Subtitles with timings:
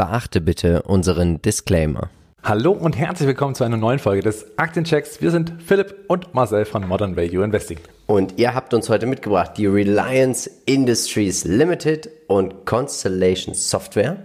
[0.00, 2.08] Beachte bitte unseren Disclaimer.
[2.42, 5.20] Hallo und herzlich willkommen zu einer neuen Folge des Aktienchecks.
[5.20, 7.76] Wir sind Philipp und Marcel von Modern Value Investing.
[8.06, 14.16] Und ihr habt uns heute mitgebracht die Reliance Industries Limited und Constellation Software.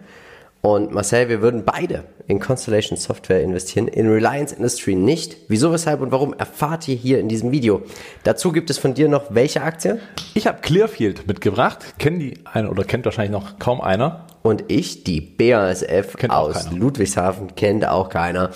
[0.62, 5.36] Und Marcel, wir würden beide in Constellation Software investieren, in Reliance Industry nicht.
[5.50, 7.84] Wieso, weshalb und warum erfahrt ihr hier in diesem Video.
[8.24, 10.00] Dazu gibt es von dir noch welche Aktie?
[10.36, 11.96] Ich habe Clearfield mitgebracht.
[12.00, 14.25] Kennen die eine oder kennt wahrscheinlich noch kaum einer.
[14.46, 18.52] Und ich, die BASF kennt aus Ludwigshafen, kennt auch keiner.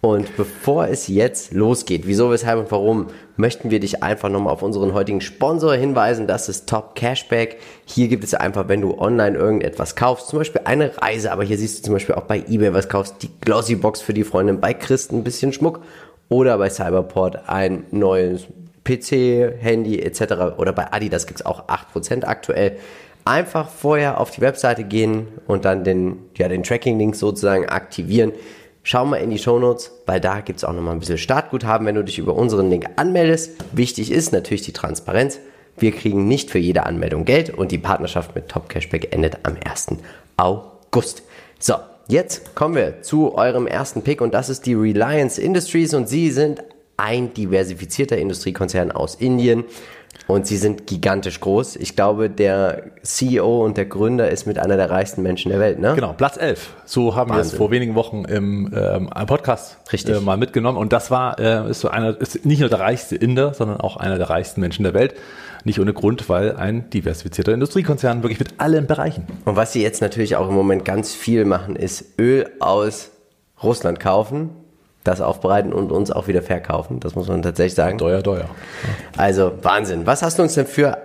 [0.00, 4.62] Und bevor es jetzt losgeht, wieso, weshalb und warum, möchten wir dich einfach nochmal auf
[4.62, 6.26] unseren heutigen Sponsor hinweisen.
[6.26, 7.58] Das ist Top Cashback.
[7.84, 11.58] Hier gibt es einfach, wenn du online irgendetwas kaufst, zum Beispiel eine Reise, aber hier
[11.58, 14.60] siehst du zum Beispiel auch bei eBay was kaufst, die Glossy Box für die Freundin,
[14.60, 15.82] bei Christen ein bisschen Schmuck
[16.30, 18.46] oder bei Cyberport ein neues
[18.84, 20.56] PC, Handy etc.
[20.56, 22.78] Oder bei Adidas gibt es auch 8% aktuell.
[23.24, 28.32] Einfach vorher auf die Webseite gehen und dann den, ja, den Tracking-Link sozusagen aktivieren
[28.86, 31.94] Schau mal in die Shownotes, weil da gibt es auch nochmal ein bisschen Startguthaben, wenn
[31.94, 33.52] du dich über unseren Link anmeldest.
[33.72, 35.40] Wichtig ist natürlich die Transparenz.
[35.78, 39.56] Wir kriegen nicht für jede Anmeldung Geld und die Partnerschaft mit Top Cashback endet am
[39.64, 39.86] 1.
[40.36, 41.22] August.
[41.58, 41.76] So,
[42.08, 46.30] jetzt kommen wir zu eurem ersten Pick und das ist die Reliance Industries und sie
[46.30, 46.62] sind
[46.98, 49.64] ein diversifizierter Industriekonzern aus Indien
[50.26, 51.76] und sie sind gigantisch groß.
[51.76, 55.78] Ich glaube, der CEO und der Gründer ist mit einer der reichsten Menschen der Welt,
[55.78, 55.94] ne?
[55.94, 56.74] Genau, Platz 11.
[56.86, 57.44] So haben Wahnsinn.
[57.44, 60.16] wir es vor wenigen Wochen im ähm, Podcast Richtig.
[60.16, 60.78] Äh, mal mitgenommen.
[60.78, 63.96] Und das war äh, ist so einer, ist nicht nur der reichste Inder, sondern auch
[63.96, 65.14] einer der reichsten Menschen der Welt.
[65.64, 69.26] Nicht ohne Grund, weil ein diversifizierter Industriekonzern wirklich mit allen Bereichen.
[69.44, 73.10] Und was sie jetzt natürlich auch im Moment ganz viel machen, ist Öl aus
[73.62, 74.50] Russland kaufen
[75.04, 76.98] das aufbereiten und uns auch wieder verkaufen.
[77.00, 77.98] Das muss man tatsächlich sagen.
[77.98, 78.46] Teuer, teuer.
[79.16, 80.06] Also Wahnsinn.
[80.06, 80.98] Was hast du uns denn für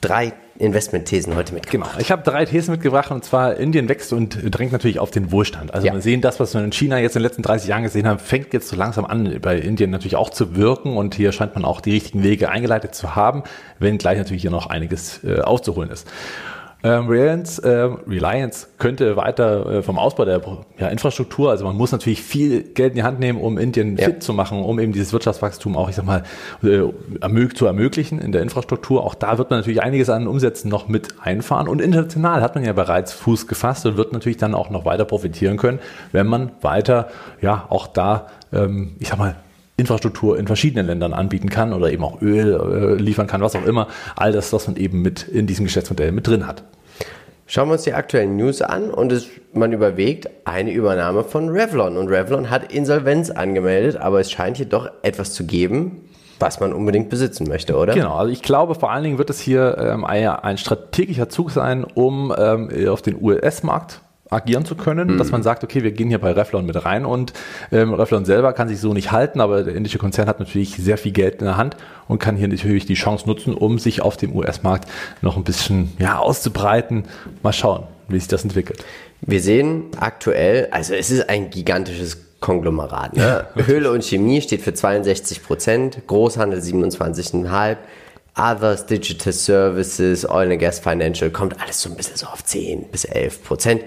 [0.00, 1.92] drei Investmentthesen heute mitgebracht?
[1.92, 2.00] Genau.
[2.00, 5.74] Ich habe drei Thesen mitgebracht und zwar Indien wächst und drängt natürlich auf den Wohlstand.
[5.74, 5.92] Also ja.
[5.92, 8.18] wir sehen das, was wir in China jetzt in den letzten 30 Jahren gesehen haben,
[8.18, 11.64] fängt jetzt so langsam an, bei Indien natürlich auch zu wirken und hier scheint man
[11.64, 13.42] auch die richtigen Wege eingeleitet zu haben,
[13.78, 16.06] wenn gleich natürlich hier noch einiges äh, aufzuholen ist.
[16.82, 20.40] Ähm, Reliance, äh, Reliance könnte weiter äh, vom Ausbau der
[20.78, 24.06] ja, Infrastruktur, also man muss natürlich viel Geld in die Hand nehmen, um Indien ja.
[24.06, 26.22] fit zu machen, um eben dieses Wirtschaftswachstum auch, ich sag mal,
[26.62, 26.80] äh,
[27.20, 29.04] ermög zu ermöglichen in der Infrastruktur.
[29.04, 31.68] Auch da wird man natürlich einiges an Umsätzen noch mit einfahren.
[31.68, 35.04] Und international hat man ja bereits Fuß gefasst und wird natürlich dann auch noch weiter
[35.04, 35.80] profitieren können,
[36.12, 37.08] wenn man weiter,
[37.42, 39.36] ja, auch da, ähm, ich sag mal,
[39.80, 43.64] Infrastruktur in verschiedenen Ländern anbieten kann oder eben auch Öl äh, liefern kann, was auch
[43.64, 43.88] immer.
[44.16, 46.62] All das, was man eben mit in diesem Geschäftsmodell mit drin hat.
[47.46, 51.96] Schauen wir uns die aktuellen News an und es, man überlegt eine Übernahme von Revlon.
[51.96, 56.02] Und Revlon hat Insolvenz angemeldet, aber es scheint hier doch etwas zu geben,
[56.38, 57.94] was man unbedingt besitzen möchte, oder?
[57.94, 61.50] Genau, also ich glaube vor allen Dingen wird es hier ähm, ein, ein strategischer Zug
[61.50, 65.18] sein, um ähm, auf den US-Markt agieren zu können, mhm.
[65.18, 67.32] dass man sagt, okay, wir gehen hier bei Revlon mit rein und
[67.72, 70.96] ähm, Revlon selber kann sich so nicht halten, aber der indische Konzern hat natürlich sehr
[70.96, 71.76] viel Geld in der Hand
[72.08, 74.88] und kann hier natürlich die Chance nutzen, um sich auf dem US-Markt
[75.20, 77.04] noch ein bisschen ja, auszubreiten.
[77.42, 78.84] Mal schauen, wie sich das entwickelt.
[79.20, 83.16] Wir sehen aktuell, also es ist ein gigantisches Konglomerat.
[83.16, 83.46] Ne?
[83.54, 87.76] Ja, Höhle und Chemie steht für 62 Prozent, Großhandel 27,5
[88.36, 92.84] Others, Digital Services, Oil and Gas Financial, kommt alles so ein bisschen so auf 10
[92.90, 93.82] bis 11 Prozent.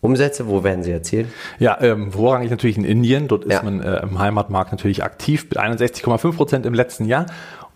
[0.00, 1.28] Umsätze, wo werden sie erzielt?
[1.58, 3.26] Ja, ähm, vorrangig natürlich in Indien.
[3.26, 3.62] Dort ist ja.
[3.62, 7.26] man äh, im Heimatmarkt natürlich aktiv mit 61,5 Prozent im letzten Jahr.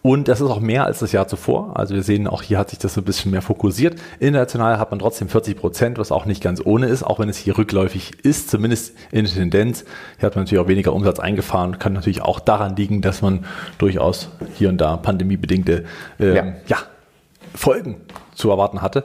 [0.03, 1.77] Und das ist auch mehr als das Jahr zuvor.
[1.77, 4.01] Also wir sehen auch hier hat sich das ein bisschen mehr fokussiert.
[4.19, 7.37] International hat man trotzdem 40 Prozent, was auch nicht ganz ohne ist, auch wenn es
[7.37, 9.85] hier rückläufig ist, zumindest in der Tendenz.
[10.19, 11.79] Hier hat man natürlich auch weniger Umsatz eingefahren.
[11.79, 13.47] Kann natürlich auch daran liegen, dass man
[13.79, 15.85] durchaus hier und da pandemiebedingte
[16.19, 16.45] ähm, ja.
[16.67, 16.79] ja,
[17.55, 18.01] Folgen
[18.35, 19.05] zu erwarten hatte.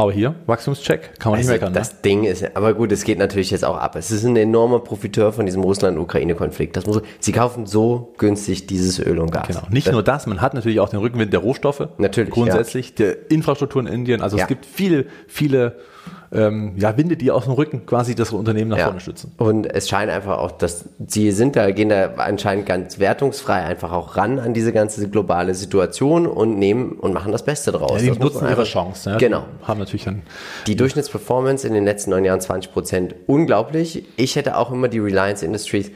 [0.00, 1.74] Aber hier, Wachstumscheck, kann man also nicht meckern.
[1.74, 1.98] Das ne?
[2.04, 3.96] Ding ist, aber gut, es geht natürlich jetzt auch ab.
[3.96, 6.74] Es ist ein enormer Profiteur von diesem Russland-Ukraine-Konflikt.
[6.74, 9.48] Das muss, sie kaufen so günstig dieses Öl und Gas.
[9.48, 9.60] Genau.
[9.68, 11.88] Nicht das nur das, man hat natürlich auch den Rückenwind der Rohstoffe.
[11.98, 12.30] Natürlich.
[12.30, 13.06] Grundsätzlich, ja.
[13.06, 14.22] der Infrastruktur in Indien.
[14.22, 14.44] Also ja.
[14.44, 15.76] es gibt viele, viele
[16.32, 18.84] ähm, ja, Winde, die aus dem Rücken quasi das Unternehmen nach ja.
[18.84, 19.32] vorne stützen.
[19.36, 23.92] Und es scheint einfach auch, dass sie sind da, gehen da anscheinend ganz wertungsfrei einfach
[23.92, 28.02] auch ran an diese ganze globale Situation und nehmen und machen das Beste draus.
[28.02, 29.10] Ja, die nutzen ihre Chance.
[29.10, 29.16] Ja.
[29.16, 29.44] Genau.
[29.62, 30.22] Die haben natürlich dann
[30.68, 33.14] die Durchschnittsperformance in den letzten neun Jahren 20 Prozent.
[33.26, 34.04] Unglaublich.
[34.16, 35.90] Ich hätte auch immer die Reliance Industries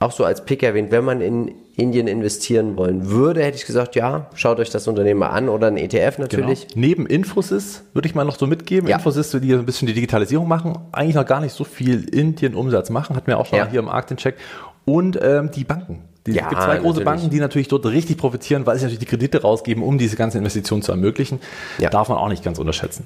[0.00, 3.96] auch so als Pick erwähnt, wenn man in Indien investieren wollen würde, hätte ich gesagt,
[3.96, 6.68] ja, schaut euch das Unternehmen mal an oder ein ETF natürlich.
[6.68, 6.80] Genau.
[6.80, 8.88] Neben Infosys würde ich mal noch so mitgeben.
[8.88, 8.96] Ja.
[8.96, 13.16] Infosys, die ein bisschen die Digitalisierung machen, eigentlich noch gar nicht so viel Indien-Umsatz machen,
[13.16, 13.68] hat mir auch schon ja.
[13.68, 14.36] hier im Markt den Check.
[14.84, 16.04] Und ähm, die Banken.
[16.26, 17.04] Die, ja, es gibt zwei große natürlich.
[17.04, 20.38] Banken, die natürlich dort richtig profitieren, weil sie natürlich die Kredite rausgeben, um diese ganze
[20.38, 21.40] Investition zu ermöglichen.
[21.78, 21.90] Ja.
[21.90, 23.04] Darf man auch nicht ganz unterschätzen.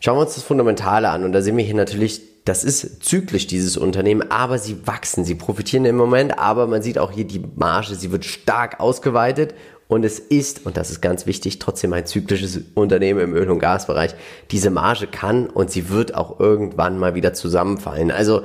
[0.00, 1.24] Schauen wir uns das Fundamentale an.
[1.24, 5.36] Und da sehen wir hier natürlich das ist zyklisch, dieses Unternehmen, aber sie wachsen, sie
[5.36, 9.54] profitieren im Moment, aber man sieht auch hier die Marge, sie wird stark ausgeweitet
[9.86, 13.58] und es ist, und das ist ganz wichtig, trotzdem ein zyklisches Unternehmen im Öl- und
[13.58, 14.14] Gasbereich.
[14.50, 18.10] Diese Marge kann und sie wird auch irgendwann mal wieder zusammenfallen.
[18.10, 18.42] Also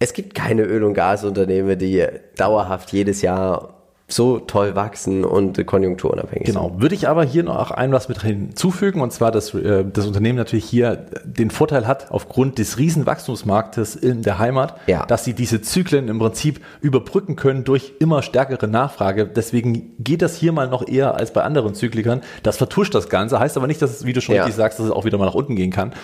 [0.00, 2.04] es gibt keine Öl- und Gasunternehmen, die
[2.36, 3.73] dauerhaft jedes Jahr
[4.06, 6.68] so toll wachsen und konjunkturunabhängig genau.
[6.68, 6.82] sind.
[6.82, 10.36] Würde ich aber hier noch ein was mit hinzufügen, und zwar, dass äh, das Unternehmen
[10.36, 15.06] natürlich hier den Vorteil hat, aufgrund des Riesenwachstumsmarktes in der Heimat, ja.
[15.06, 19.26] dass sie diese Zyklen im Prinzip überbrücken können durch immer stärkere Nachfrage.
[19.26, 22.20] Deswegen geht das hier mal noch eher als bei anderen Zyklikern.
[22.42, 24.42] Das vertuscht das Ganze, heißt aber nicht, dass es, wie du schon ja.
[24.42, 25.94] richtig sagst, dass es auch wieder mal nach unten gehen kann.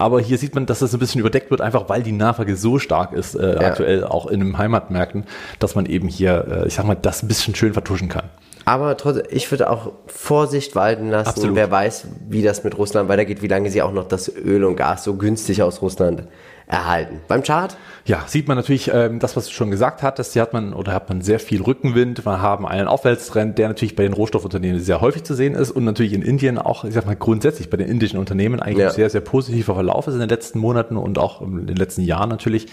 [0.00, 2.78] Aber hier sieht man, dass das ein bisschen überdeckt wird, einfach weil die Nachfrage so
[2.78, 3.68] stark ist, äh, ja.
[3.68, 5.24] aktuell auch in den Heimatmärkten,
[5.58, 8.30] dass man eben hier, äh, ich sag mal, das ein bisschen schön vertuschen kann.
[8.64, 11.28] Aber trotzdem, ich würde auch Vorsicht walten lassen.
[11.28, 11.56] Absolut.
[11.56, 14.76] Wer weiß, wie das mit Russland weitergeht, wie lange sie auch noch das Öl und
[14.76, 16.24] Gas so günstig aus Russland
[16.70, 17.20] erhalten.
[17.28, 17.76] Beim Chart?
[18.04, 20.32] Ja, sieht man natürlich ähm, das, was du schon gesagt hattest.
[20.32, 22.24] Hier hat man oder hat man sehr viel Rückenwind.
[22.24, 25.84] Wir haben einen Aufwärtstrend, der natürlich bei den Rohstoffunternehmen sehr häufig zu sehen ist und
[25.84, 28.90] natürlich in Indien auch, ich sag mal, grundsätzlich bei den indischen Unternehmen eigentlich ja.
[28.90, 32.30] sehr, sehr positiver Verlauf ist in den letzten Monaten und auch in den letzten Jahren
[32.30, 32.68] natürlich.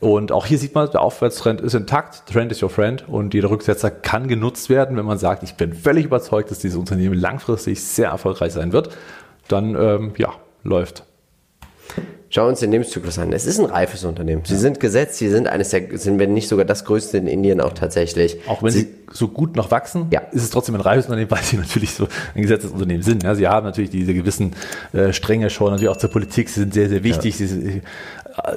[0.00, 2.24] Und auch hier sieht man, der Aufwärtstrend ist intakt.
[2.30, 3.08] Trend is your friend.
[3.08, 6.78] Und jeder Rücksetzer kann genutzt werden, wenn man sagt, ich bin völlig überzeugt, dass dieses
[6.78, 8.90] Unternehmen langfristig sehr erfolgreich sein wird.
[9.48, 11.04] Dann, ähm, ja, läuft.
[12.30, 13.32] Schau uns den Lebenszyklus an.
[13.32, 14.42] Es ist ein reifes Unternehmen.
[14.44, 14.58] Sie ja.
[14.58, 17.72] sind gesetzt, sie sind eines der, sind wenn nicht sogar das größte in Indien auch
[17.72, 18.36] tatsächlich.
[18.46, 20.20] Auch wenn sie, sie so gut noch wachsen, ja.
[20.32, 23.22] ist es trotzdem ein reifes Unternehmen, weil sie natürlich so ein gesetztes Unternehmen sind.
[23.22, 24.52] Ja, sie haben natürlich diese gewissen
[24.92, 26.50] äh, Stränge schon, natürlich auch zur Politik.
[26.50, 27.40] Sie sind sehr, sehr wichtig.
[27.40, 27.46] Ja.
[27.46, 27.82] Sie,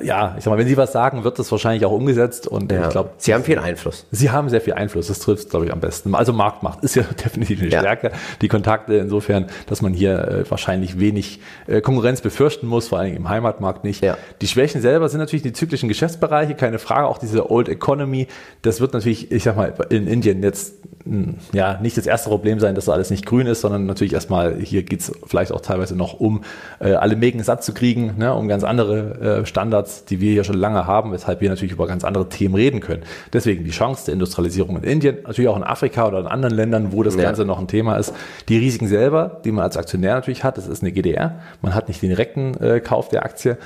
[0.04, 2.84] ja, ich sag mal, wenn Sie was sagen, wird das wahrscheinlich auch umgesetzt und ja.
[2.84, 3.12] ich glaube.
[3.18, 4.06] Sie haben viel Einfluss.
[4.12, 6.16] Sie haben sehr viel Einfluss, das trifft glaube ich, am besten.
[6.16, 7.80] Also Marktmacht ist ja definitiv eine ja.
[7.80, 8.12] Stärke.
[8.42, 13.16] Die Kontakte insofern, dass man hier äh, wahrscheinlich wenig äh, Konkurrenz befürchten muss, vor allem
[13.16, 14.04] im Heimatmarkt nicht.
[14.04, 14.18] Ja.
[14.42, 17.08] Die Schwächen selber sind natürlich die zyklischen Geschäftsbereiche, keine Frage.
[17.08, 18.28] Auch diese Old Economy,
[18.62, 22.60] das wird natürlich, ich sag mal, in Indien jetzt hm, ja nicht das erste Problem
[22.60, 25.96] sein, dass da alles nicht grün ist, sondern natürlich erstmal, hier geht's vielleicht auch teilweise
[25.96, 26.44] noch um
[26.80, 29.71] äh, alle Mägen satt zu kriegen, ne, um ganz andere äh, Standards,
[30.10, 33.04] die wir hier schon lange haben, weshalb wir natürlich über ganz andere Themen reden können.
[33.34, 36.92] Deswegen die Chance der Industrialisierung in Indien, natürlich auch in Afrika oder in anderen Ländern,
[36.92, 37.24] wo das ja.
[37.24, 38.14] Ganze noch ein Thema ist.
[38.50, 41.40] Die Risiken selber, die man als Aktionär natürlich hat, das ist eine GDR.
[41.62, 43.58] Man hat nicht den direkten äh, Kauf der Aktie.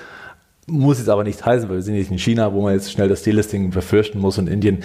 [0.68, 3.10] Muss jetzt aber nicht heißen, weil wir sind nicht in China, wo man jetzt schnell
[3.10, 4.84] das Delisting befürchten muss und Indien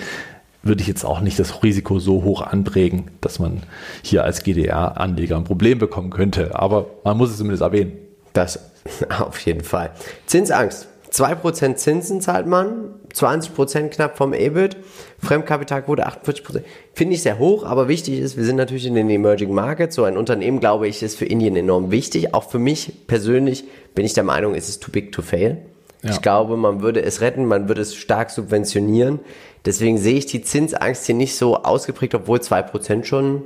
[0.63, 3.63] würde ich jetzt auch nicht das Risiko so hoch anprägen, dass man
[4.03, 6.55] hier als GDR-Anleger ein Problem bekommen könnte.
[6.55, 7.93] Aber man muss es zumindest erwähnen.
[8.33, 8.59] Das
[9.21, 9.91] auf jeden Fall.
[10.27, 10.89] Zinsangst.
[11.12, 14.77] 2% Zinsen zahlt man, 20% knapp vom EBIT,
[15.19, 16.62] Fremdkapitalquote 48%.
[16.95, 19.97] Finde ich sehr hoch, aber wichtig ist, wir sind natürlich in den Emerging Markets.
[19.97, 22.33] So ein Unternehmen, glaube ich, ist für Indien enorm wichtig.
[22.33, 23.65] Auch für mich persönlich
[23.95, 25.59] bin ich der Meinung, es ist too big to fail.
[26.03, 26.11] Ja.
[26.11, 29.19] Ich glaube, man würde es retten, man würde es stark subventionieren.
[29.65, 33.43] Deswegen sehe ich die Zinsangst hier nicht so ausgeprägt, obwohl 2% schon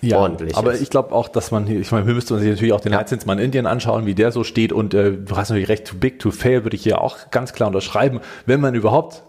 [0.00, 0.82] ja, ordentlich aber ist.
[0.82, 2.98] ich glaube auch, dass man hier, ich meine, wir müssten uns natürlich auch den ja.
[2.98, 5.86] Leitzins mal in Indien anschauen, wie der so steht und äh, du hast natürlich recht,
[5.86, 9.22] too big to fail würde ich hier auch ganz klar unterschreiben, wenn man überhaupt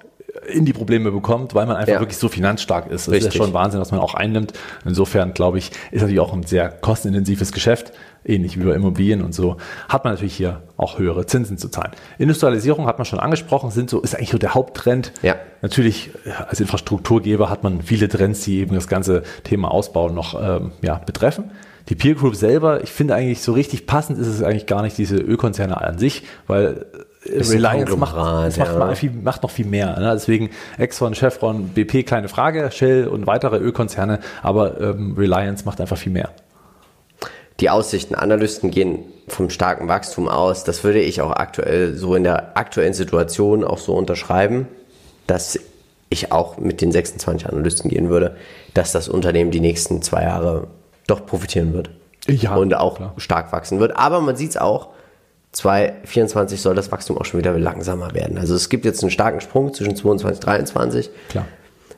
[0.48, 2.00] in die Probleme bekommt, weil man einfach ja.
[2.00, 3.08] wirklich so finanzstark ist.
[3.08, 3.30] Das Richtig.
[3.30, 4.54] ist ja schon Wahnsinn, was man auch einnimmt.
[4.86, 7.92] Insofern, glaube ich, ist natürlich auch ein sehr kostenintensives Geschäft
[8.24, 9.58] ähnlich wie bei Immobilien und so,
[9.90, 11.92] hat man natürlich hier auch höhere Zinsen zu zahlen.
[12.18, 15.12] Industrialisierung hat man schon angesprochen, sind so, ist eigentlich so der Haupttrend.
[15.22, 15.36] Ja.
[15.62, 16.12] Natürlich,
[16.48, 20.96] als Infrastrukturgeber hat man viele Trends, die eben das ganze Thema Ausbau noch ähm, ja,
[20.96, 21.52] betreffen.
[21.90, 24.98] Die Peer Group selber, ich finde eigentlich so richtig passend ist es eigentlich gar nicht
[24.98, 26.86] diese Ölkonzerne an sich, weil
[27.26, 28.96] äh, Reliance macht, macht, ja.
[28.96, 30.00] viel, macht, noch viel mehr.
[30.00, 30.12] Ne?
[30.14, 35.98] Deswegen Exxon, Chevron, BP, kleine Frage, Shell und weitere Ölkonzerne, aber ähm, Reliance macht einfach
[35.98, 36.30] viel mehr
[37.62, 38.16] die Aussichten.
[38.16, 40.64] Analysten gehen vom starken Wachstum aus.
[40.64, 44.68] Das würde ich auch aktuell so in der aktuellen Situation auch so unterschreiben,
[45.28, 45.60] dass
[46.10, 48.36] ich auch mit den 26 Analysten gehen würde,
[48.74, 50.68] dass das Unternehmen die nächsten zwei Jahre
[51.08, 51.90] doch profitieren wird.
[52.28, 53.14] Ja, und auch klar.
[53.18, 53.96] stark wachsen wird.
[53.96, 54.90] Aber man sieht es auch,
[55.54, 58.38] 2024 soll das Wachstum auch schon wieder langsamer werden.
[58.38, 61.10] Also es gibt jetzt einen starken Sprung zwischen 22 und 23.
[61.30, 61.46] Klar.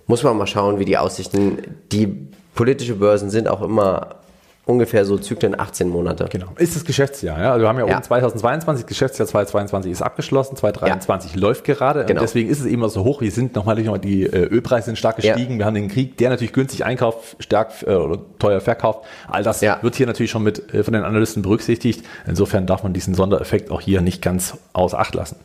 [0.07, 1.59] Muss man mal schauen, wie die Aussichten,
[1.91, 4.22] die politische Börsen sind auch immer
[4.65, 6.27] ungefähr so Zyklen 18 Monate.
[6.31, 6.47] Genau.
[6.57, 7.51] Ist das Geschäftsjahr, ja?
[7.51, 8.01] Also wir haben ja, ja.
[8.01, 11.39] 2022, Geschäftsjahr 2022 ist abgeschlossen, 2023 ja.
[11.39, 12.21] läuft gerade genau.
[12.21, 13.21] und deswegen ist es eben auch so hoch.
[13.21, 15.53] Wir sind nochmal, die äh, Ölpreise sind stark gestiegen.
[15.53, 15.59] Ja.
[15.59, 19.05] Wir haben den Krieg, der natürlich günstig einkauft, stark äh, oder teuer verkauft.
[19.27, 22.05] All das wird hier natürlich schon mit äh, von den Analysten berücksichtigt.
[22.25, 25.35] Insofern darf man diesen Sondereffekt auch hier nicht ganz außer Acht lassen.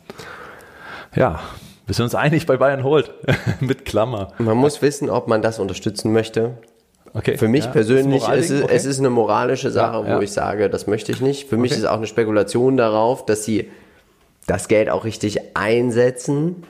[1.15, 1.39] Ja,
[1.87, 3.11] wir sind uns einig bei Bayern holt
[3.59, 4.31] mit Klammer.
[4.37, 6.53] Man muss wissen, ob man das unterstützen möchte.
[7.13, 7.37] Okay.
[7.37, 8.73] Für mich ja, persönlich ist es, okay.
[8.75, 11.49] es ist eine moralische Sache, ja, wo ich sage, das möchte ich nicht.
[11.49, 11.61] Für okay.
[11.61, 13.69] mich ist auch eine Spekulation darauf, dass sie
[14.47, 16.63] das Geld auch richtig einsetzen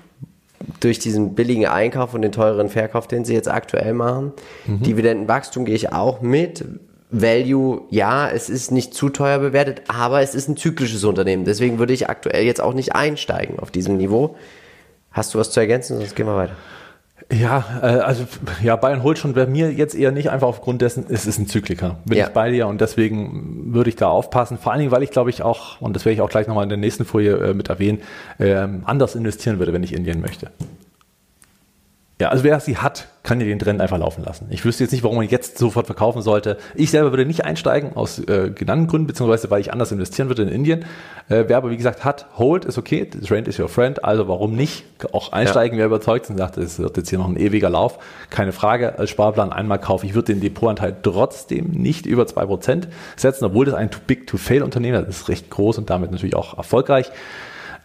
[0.79, 4.33] durch diesen billigen Einkauf und den teuren Verkauf, den sie jetzt aktuell machen.
[4.65, 4.83] Mhm.
[4.83, 6.65] Dividendenwachstum gehe ich auch mit.
[7.11, 11.43] Value, ja, es ist nicht zu teuer bewertet, aber es ist ein zyklisches Unternehmen.
[11.43, 14.35] Deswegen würde ich aktuell jetzt auch nicht einsteigen auf diesem Niveau.
[15.11, 15.97] Hast du was zu ergänzen?
[15.97, 16.55] Sonst gehen wir weiter.
[17.31, 18.25] Ja, äh, also
[18.63, 21.47] ja, Bayern holt schon bei mir jetzt eher nicht einfach aufgrund dessen, es ist ein
[21.47, 21.99] Zykliker.
[22.05, 22.27] Bin ja.
[22.27, 24.57] ich bei dir und deswegen würde ich da aufpassen.
[24.57, 26.63] Vor allen Dingen, weil ich glaube ich auch, und das werde ich auch gleich nochmal
[26.63, 27.99] in der nächsten Folie äh, mit erwähnen,
[28.39, 30.49] äh, anders investieren würde, wenn ich Indien möchte.
[32.21, 34.47] Ja, also wer sie hat, kann ja den Trend einfach laufen lassen.
[34.49, 36.57] Ich wüsste jetzt nicht, warum man jetzt sofort verkaufen sollte.
[36.75, 40.41] Ich selber würde nicht einsteigen, aus äh, genannten Gründen, beziehungsweise weil ich anders investieren würde
[40.41, 40.81] in Indien.
[41.29, 44.27] Äh, wer aber, wie gesagt, hat, hold ist okay, the trend is your friend, also
[44.27, 44.83] warum nicht
[45.13, 45.83] auch einsteigen, ja.
[45.83, 47.99] wer überzeugt und sagt, es wird jetzt hier noch ein ewiger Lauf,
[48.29, 50.05] keine Frage, als Sparplan einmal kaufen.
[50.05, 54.27] Ich würde den Depotanteil trotzdem nicht über zwei Prozent setzen, obwohl das ein too big
[54.27, 57.11] to fail Unternehmen ist, ist recht groß und damit natürlich auch erfolgreich.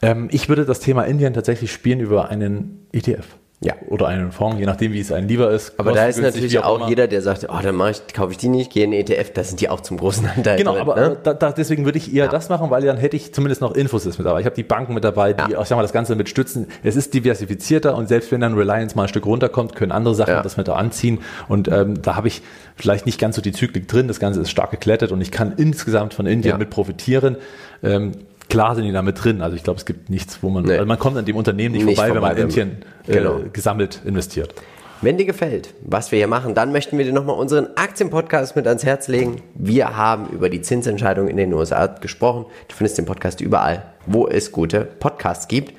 [0.02, 3.26] Ähm, ich würde das Thema Indien tatsächlich spielen über einen ETF.
[3.64, 3.74] Ja.
[3.88, 5.72] Oder einen Fonds, je nachdem, wie es einem lieber ist.
[5.78, 8.48] Aber da ist natürlich auch, auch jeder, der sagt, oh, dann ich, kaufe ich die
[8.48, 10.58] nicht, gehe in den ETF, da sind die auch zum großen Anteil.
[10.58, 11.16] Genau, drin, aber ne?
[11.22, 12.30] da, da, deswegen würde ich eher ja.
[12.30, 14.40] das machen, weil dann hätte ich zumindest noch Infos mit dabei.
[14.40, 15.58] Ich habe die Banken mit dabei, die ja.
[15.58, 16.66] auch, sag mal, das Ganze mit stützen.
[16.82, 20.34] Es ist diversifizierter und selbst wenn dann Reliance mal ein Stück runterkommt, können andere Sachen
[20.34, 20.42] ja.
[20.42, 21.20] das mit da anziehen.
[21.48, 22.42] Und ähm, da habe ich
[22.76, 24.08] vielleicht nicht ganz so die Zyklik drin.
[24.08, 27.36] Das Ganze ist stark geklettet und ich kann insgesamt von Indien mit profitieren.
[27.82, 28.12] Ähm,
[28.48, 29.40] klar sind die damit drin.
[29.40, 30.74] Also ich glaube, es gibt nichts, wo man, nee.
[30.74, 33.40] also man kommt an dem Unternehmen nicht, nicht vorbei, vorbei, wenn man Entchen äh, genau.
[33.52, 34.54] gesammelt investiert.
[35.02, 38.66] Wenn dir gefällt, was wir hier machen, dann möchten wir dir nochmal unseren Aktienpodcast mit
[38.66, 39.42] ans Herz legen.
[39.54, 42.46] Wir haben über die Zinsentscheidung in den USA gesprochen.
[42.68, 45.74] Du findest den Podcast überall, wo es gute Podcasts gibt.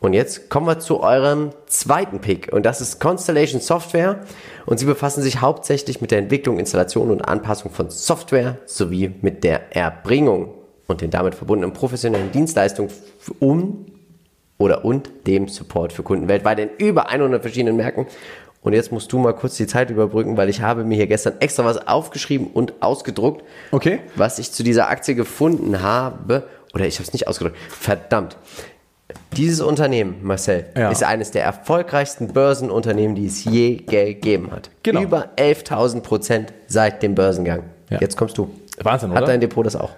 [0.00, 4.20] Und jetzt kommen wir zu eurem zweiten Pick und das ist Constellation Software
[4.64, 9.42] und sie befassen sich hauptsächlich mit der Entwicklung, Installation und Anpassung von Software sowie mit
[9.42, 10.54] der Erbringung
[10.86, 12.90] und den damit verbundenen professionellen Dienstleistungen
[13.40, 13.86] um
[14.58, 18.06] oder und dem Support für Kunden weltweit in über 100 verschiedenen Märkten.
[18.62, 21.34] Und jetzt musst du mal kurz die Zeit überbrücken, weil ich habe mir hier gestern
[21.38, 24.00] extra was aufgeschrieben und ausgedruckt, okay.
[24.16, 26.48] was ich zu dieser Aktie gefunden habe.
[26.74, 27.56] Oder ich habe es nicht ausgedruckt.
[27.68, 28.36] Verdammt.
[29.36, 30.90] Dieses Unternehmen, Marcel, ja.
[30.90, 34.70] ist eines der erfolgreichsten Börsenunternehmen, die es je gegeben hat.
[34.82, 35.02] Genau.
[35.02, 37.62] Über 11.000 Prozent seit dem Börsengang.
[37.90, 38.00] Ja.
[38.00, 38.50] Jetzt kommst du.
[38.82, 39.20] Wahnsinn, oder?
[39.20, 39.90] Hat dein Depot das auch?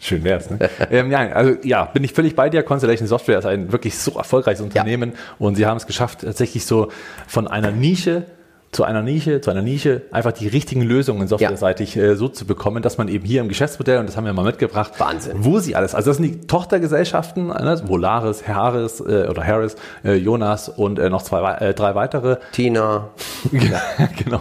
[0.00, 0.58] Schön wär's, ne?
[0.90, 2.62] ähm, ja, also ja, bin ich völlig bei dir.
[2.62, 5.18] Constellation Software ist ein wirklich so erfolgreiches Unternehmen ja.
[5.38, 6.90] und sie haben es geschafft, tatsächlich so
[7.26, 8.26] von einer Nische
[8.70, 12.02] zu einer Nische, zu einer Nische, einfach die richtigen Lösungen softwareseitig ja.
[12.02, 14.44] äh, so zu bekommen, dass man eben hier im Geschäftsmodell, und das haben wir mal
[14.44, 15.38] mitgebracht, Wahnsinn.
[15.38, 20.14] wo sie alles, also das sind die Tochtergesellschaften, ne, Volaris, Harris äh, oder Harris, äh,
[20.14, 22.36] Jonas und äh, noch zwei, äh, drei weitere.
[22.52, 23.08] Tina.
[23.50, 24.40] genau,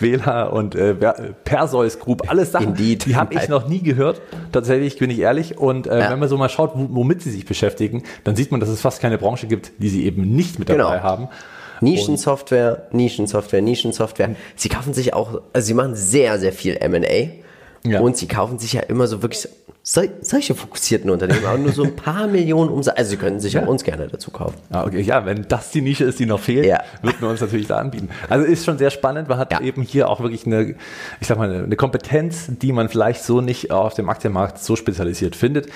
[0.00, 0.94] Vela und äh,
[1.44, 3.06] Perseus Group, alles Sachen, Indeed.
[3.06, 4.20] die habe ich noch nie gehört,
[4.50, 5.56] tatsächlich, bin ich ehrlich.
[5.56, 6.10] Und ja.
[6.10, 9.00] wenn man so mal schaut, womit sie sich beschäftigen, dann sieht man, dass es fast
[9.00, 11.02] keine Branche gibt, die sie eben nicht mit dabei genau.
[11.02, 11.28] haben.
[11.80, 14.36] Nischensoftware, Nischensoftware, Nischensoftware.
[14.56, 17.88] Sie kaufen sich auch, also sie machen sehr, sehr viel M&A.
[17.88, 18.00] Ja.
[18.00, 19.48] Und sie kaufen sich ja immer so wirklich
[19.90, 22.98] so, solche fokussierten Unternehmen, aber nur so ein paar Millionen Umsatz.
[22.98, 23.62] Also sie könnten sich ja.
[23.62, 24.56] auch uns gerne dazu kaufen.
[24.70, 25.00] Ah, okay.
[25.00, 26.82] Ja, wenn das die Nische ist, die noch fehlt, ja.
[27.00, 28.10] würden wir uns natürlich da anbieten.
[28.28, 29.28] Also ist schon sehr spannend.
[29.28, 29.60] Man hat ja.
[29.62, 30.74] eben hier auch wirklich eine,
[31.20, 35.34] ich sag mal, eine Kompetenz, die man vielleicht so nicht auf dem Aktienmarkt so spezialisiert
[35.34, 35.68] findet.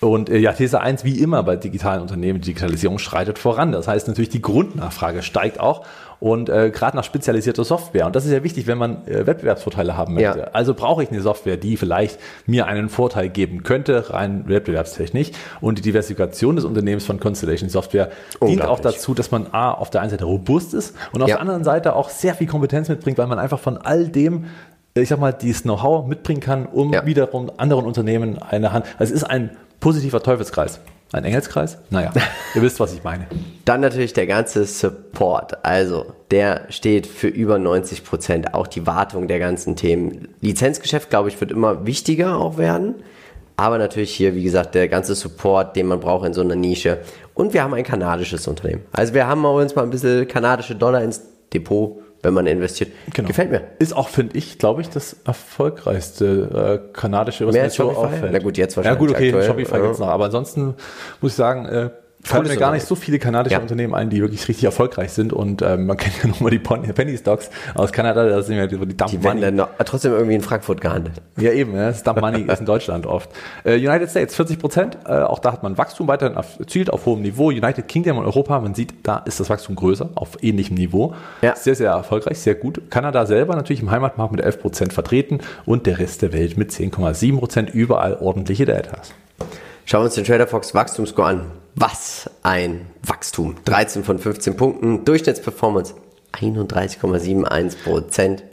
[0.00, 3.72] Und äh, ja, These 1, wie immer bei digitalen Unternehmen, Digitalisierung schreitet voran.
[3.72, 5.86] Das heißt natürlich, die Grundnachfrage steigt auch
[6.20, 8.06] und äh, gerade nach spezialisierter Software.
[8.06, 10.38] Und das ist ja wichtig, wenn man äh, Wettbewerbsvorteile haben möchte.
[10.38, 10.50] Ja.
[10.52, 15.30] Also brauche ich eine Software, die vielleicht mir einen Vorteil geben könnte, rein wettbewerbstechnisch.
[15.60, 18.10] Und die Diversifikation des Unternehmens von Constellation Software
[18.42, 21.36] dient auch dazu, dass man A, auf der einen Seite robust ist und auf ja.
[21.36, 24.46] der anderen Seite auch sehr viel Kompetenz mitbringt, weil man einfach von all dem
[25.02, 27.04] ich sag mal, dieses Know-how mitbringen kann, um ja.
[27.04, 28.86] wiederum anderen Unternehmen eine Hand.
[28.98, 30.80] Also es ist ein positiver Teufelskreis.
[31.12, 31.78] Ein Engelskreis?
[31.90, 32.12] Naja,
[32.54, 33.26] ihr wisst, was ich meine.
[33.64, 35.64] Dann natürlich der ganze Support.
[35.64, 38.54] Also, der steht für über 90 Prozent.
[38.54, 40.28] Auch die Wartung der ganzen Themen.
[40.40, 42.96] Lizenzgeschäft, glaube ich, wird immer wichtiger auch werden.
[43.56, 46.98] Aber natürlich hier, wie gesagt, der ganze Support, den man braucht in so einer Nische.
[47.34, 48.82] Und wir haben ein kanadisches Unternehmen.
[48.92, 51.22] Also, wir haben uns mal ein bisschen kanadische Dollar ins
[51.54, 52.90] Depot wenn man investiert.
[53.14, 53.28] Genau.
[53.28, 53.62] Gefällt mir.
[53.78, 58.32] Ist auch, finde ich, glaube ich, das erfolgreichste äh, kanadische, was Mehr mir so auffällt.
[58.32, 59.00] Na gut, jetzt wahrscheinlich.
[59.00, 59.46] Ja gut, okay, aktuell.
[59.46, 59.86] Shopify ja.
[59.86, 60.08] jetzt noch.
[60.08, 60.74] Aber ansonsten
[61.20, 61.90] muss ich sagen, äh,
[62.26, 63.60] fallen mir gar nicht so viele kanadische ja.
[63.60, 65.32] Unternehmen ein, die wirklich richtig erfolgreich sind.
[65.32, 68.76] Und ähm, man kennt ja nochmal die Penny Stocks aus Kanada, da sind ja die,
[68.76, 71.20] die Dump Die werden dann noch, trotzdem irgendwie in Frankfurt gehandelt.
[71.36, 73.30] Ja, eben, ja, das Dump Money ist in Deutschland oft.
[73.64, 77.22] Äh, United States 40 Prozent, äh, auch da hat man Wachstum weiterhin erzielt auf hohem
[77.22, 77.48] Niveau.
[77.48, 81.14] United Kingdom und Europa, man sieht, da ist das Wachstum größer, auf ähnlichem Niveau.
[81.42, 81.54] Ja.
[81.56, 82.90] Sehr, sehr erfolgreich, sehr gut.
[82.90, 86.70] Kanada selber natürlich im Heimatmarkt mit 11 Prozent vertreten und der Rest der Welt mit
[86.70, 89.12] 10,7 Prozent überall ordentliche Datas.
[89.84, 91.46] Schauen wir uns den Trader Fox Wachstumsscore an.
[91.78, 93.56] Was ein Wachstum.
[93.66, 95.04] 13 von 15 Punkten.
[95.04, 95.94] Durchschnittsperformance
[96.32, 98.44] 31,71 Prozent.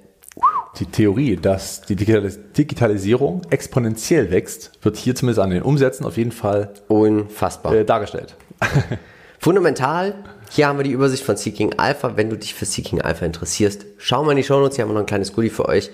[0.79, 6.33] Die Theorie, dass die Digitalisierung exponentiell wächst, wird hier zumindest an den Umsätzen auf jeden
[6.33, 8.35] Fall unfassbar äh, dargestellt.
[9.39, 10.15] Fundamental,
[10.49, 12.17] hier haben wir die Übersicht von Seeking Alpha.
[12.17, 14.75] Wenn du dich für Seeking Alpha interessierst, schau mal in die Show Notes.
[14.75, 15.91] Hier haben wir noch ein kleines Goodie für euch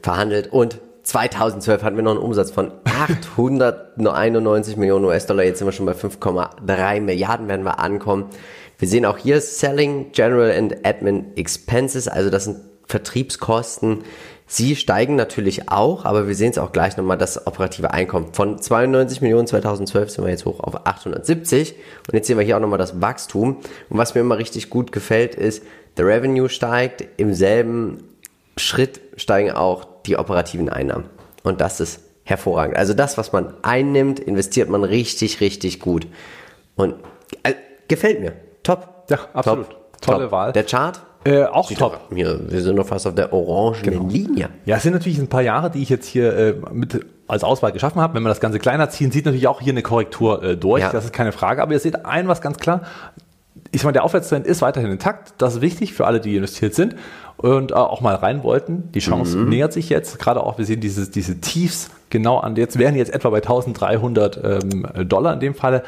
[0.00, 0.50] verhandelt.
[0.50, 0.78] Und
[1.10, 5.42] 2012 hatten wir noch einen Umsatz von 891 Millionen US-Dollar.
[5.42, 8.26] Jetzt sind wir schon bei 5,3 Milliarden, werden wir ankommen.
[8.78, 14.04] Wir sehen auch hier Selling, General and Admin Expenses, also das sind Vertriebskosten.
[14.46, 18.32] Sie steigen natürlich auch, aber wir sehen es auch gleich nochmal, das operative Einkommen.
[18.32, 21.74] Von 92 Millionen 2012 sind wir jetzt hoch auf 870
[22.06, 23.56] und jetzt sehen wir hier auch nochmal das Wachstum.
[23.88, 25.64] Und was mir immer richtig gut gefällt ist,
[25.96, 27.98] der Revenue steigt, im selben
[28.56, 31.04] Schritt steigen auch die operativen Einnahmen.
[31.42, 32.76] Und das ist hervorragend.
[32.76, 36.06] Also das, was man einnimmt, investiert man richtig, richtig gut.
[36.76, 36.94] Und
[37.42, 37.54] äh,
[37.88, 38.32] gefällt mir.
[38.62, 39.04] Top.
[39.10, 39.68] Ja, absolut.
[39.68, 40.00] Top.
[40.00, 40.32] Tolle top.
[40.32, 40.52] Wahl.
[40.52, 42.00] Der Chart äh, auch top.
[42.08, 44.08] Wir, wir sind noch fast auf der orangen genau.
[44.08, 44.48] Linie.
[44.64, 47.72] Ja, es sind natürlich ein paar Jahre, die ich jetzt hier äh, mit als Auswahl
[47.72, 48.14] geschaffen habe.
[48.14, 50.80] Wenn wir das Ganze kleiner ziehen, sieht natürlich auch hier eine Korrektur äh, durch.
[50.80, 50.90] Ja.
[50.92, 51.62] Das ist keine Frage.
[51.62, 52.82] Aber ihr seht ein was ganz klar.
[53.72, 55.34] Ich meine, der Aufwärtstrend ist weiterhin intakt.
[55.38, 56.96] Das ist wichtig für alle, die investiert sind
[57.36, 58.90] und äh, auch mal rein wollten.
[58.92, 59.48] Die Chance mhm.
[59.48, 60.18] nähert sich jetzt.
[60.18, 62.56] Gerade auch, wir sehen dieses, diese Tiefs genau an.
[62.56, 65.82] Jetzt wären jetzt etwa bei 1300 ähm, Dollar in dem Falle.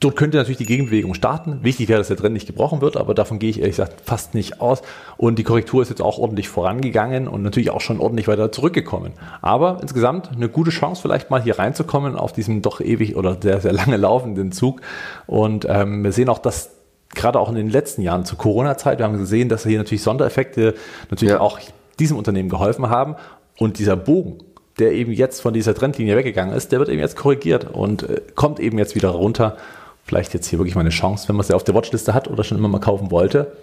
[0.00, 1.60] Dort könnte natürlich die Gegenbewegung starten.
[1.62, 4.34] Wichtig wäre, dass der Trend nicht gebrochen wird, aber davon gehe ich ehrlich gesagt fast
[4.34, 4.82] nicht aus.
[5.16, 9.12] Und die Korrektur ist jetzt auch ordentlich vorangegangen und natürlich auch schon ordentlich weiter zurückgekommen.
[9.40, 13.60] Aber insgesamt eine gute Chance, vielleicht mal hier reinzukommen auf diesem doch ewig oder sehr,
[13.60, 14.82] sehr lange laufenden Zug.
[15.26, 16.75] Und ähm, wir sehen auch, dass
[17.16, 20.74] gerade auch in den letzten Jahren zur Corona-Zeit, wir haben gesehen, dass hier natürlich Sondereffekte
[21.10, 21.40] natürlich ja.
[21.40, 21.58] auch
[21.98, 23.16] diesem Unternehmen geholfen haben.
[23.58, 24.38] Und dieser Bogen,
[24.78, 28.20] der eben jetzt von dieser Trendlinie weggegangen ist, der wird eben jetzt korrigiert und äh,
[28.34, 29.56] kommt eben jetzt wieder runter
[30.06, 32.44] vielleicht jetzt hier wirklich mal eine Chance, wenn man sie auf der Watchliste hat oder
[32.44, 33.56] schon immer mal kaufen wollte.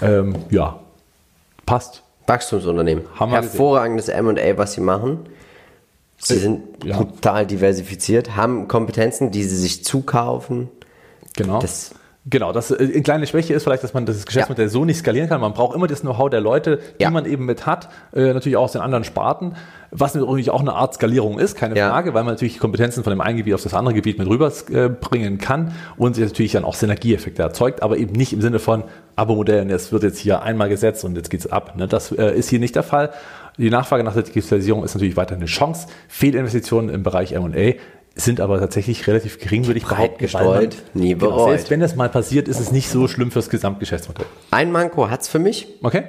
[0.00, 0.78] Ähm, ja,
[1.66, 2.02] passt.
[2.26, 3.04] Wachstumsunternehmen.
[3.18, 5.26] Hervorragendes M&A, was sie machen.
[6.16, 6.98] Sie äh, sind ja.
[6.98, 10.68] total diversifiziert, haben Kompetenzen, die sie sich zukaufen.
[11.34, 11.60] Genau.
[11.60, 11.92] Das
[12.26, 14.70] Genau, das äh, eine kleine Schwäche ist vielleicht, dass man das Geschäftsmodell ja.
[14.70, 15.40] so nicht skalieren kann.
[15.40, 17.10] Man braucht immer das Know-how der Leute, die ja.
[17.10, 19.54] man eben mit hat, äh, natürlich auch aus den anderen Sparten,
[19.90, 21.88] was natürlich auch eine Art Skalierung ist, keine ja.
[21.88, 25.34] Frage, weil man natürlich Kompetenzen von dem einen Gebiet auf das andere Gebiet mit rüberbringen
[25.34, 28.84] äh, kann und sich natürlich dann auch Synergieeffekte erzeugt, aber eben nicht im Sinne von
[29.16, 31.74] Abo-Modell und es wird jetzt hier einmal gesetzt und jetzt geht's ab.
[31.76, 31.88] Ne?
[31.88, 33.10] Das äh, ist hier nicht der Fall.
[33.56, 35.88] Die Nachfrage nach der Digitalisierung ist natürlich weiter eine Chance.
[36.08, 37.74] Fehlinvestitionen im Bereich M&A
[38.24, 40.18] sind aber tatsächlich relativ gering, würde ich Breit behaupten.
[40.18, 41.50] gestreut, nie genau, bereut.
[41.50, 44.26] Selbst wenn das mal passiert, ist es nicht so schlimm fürs Gesamtgeschäftsmodell.
[44.50, 45.68] Ein Manko hat's für mich.
[45.82, 46.04] Okay.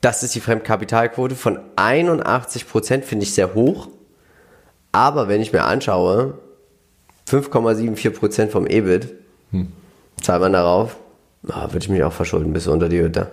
[0.00, 3.88] Das ist die Fremdkapitalquote von 81 Prozent, finde ich sehr hoch.
[4.90, 6.38] Aber wenn ich mir anschaue,
[7.28, 9.14] 5,74 Prozent vom EBIT,
[9.52, 9.68] hm.
[10.20, 10.96] zahlt man darauf,
[11.42, 13.30] würde ich mich auch verschulden bis unter die Hütte.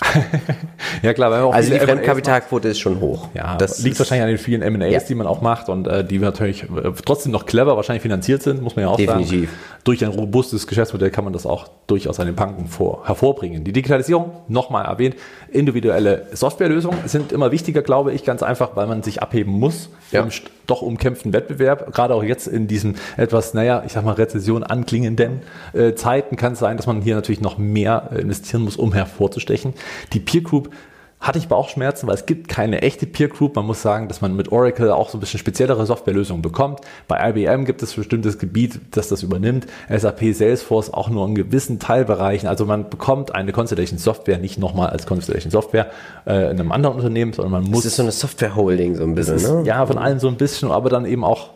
[1.02, 3.28] ja klar, weil auch also die Fremdkapitalquote ist schon hoch.
[3.34, 5.00] Ja, das liegt wahrscheinlich an den vielen M&As, ja.
[5.00, 8.62] die man auch macht und äh, die natürlich äh, trotzdem noch clever wahrscheinlich finanziert sind,
[8.62, 9.50] muss man ja auch Definitiv.
[9.50, 9.60] sagen.
[9.84, 13.64] Durch ein robustes Geschäftsmodell kann man das auch durchaus an den Banken vor, hervorbringen.
[13.64, 15.16] Die Digitalisierung, nochmal erwähnt,
[15.50, 20.22] individuelle Softwarelösungen sind immer wichtiger, glaube ich, ganz einfach, weil man sich abheben muss ja.
[20.22, 20.30] im
[20.66, 21.92] doch umkämpften Wettbewerb.
[21.94, 26.54] Gerade auch jetzt in diesen etwas, naja, ich sag mal, Rezession anklingenden äh, Zeiten kann
[26.54, 29.74] es sein, dass man hier natürlich noch mehr äh, investieren muss, um hervorzustechen.
[30.12, 30.70] Die Peer Group
[31.18, 33.56] hatte ich Bauchschmerzen, weil es gibt keine echte Peer Group.
[33.56, 36.80] Man muss sagen, dass man mit Oracle auch so ein bisschen speziellere Softwarelösungen bekommt.
[37.08, 39.66] Bei IBM gibt es ein bestimmtes Gebiet, das das übernimmt.
[39.88, 42.48] SAP Salesforce auch nur in gewissen Teilbereichen.
[42.48, 45.90] Also man bekommt eine Constellation Software nicht nochmal als Constellation Software
[46.26, 47.82] äh, in einem anderen Unternehmen, sondern man muss.
[47.82, 49.62] Das ist so eine Software Holding so ein bisschen, ist, ne?
[49.64, 51.50] Ja, von allen so ein bisschen, aber dann eben auch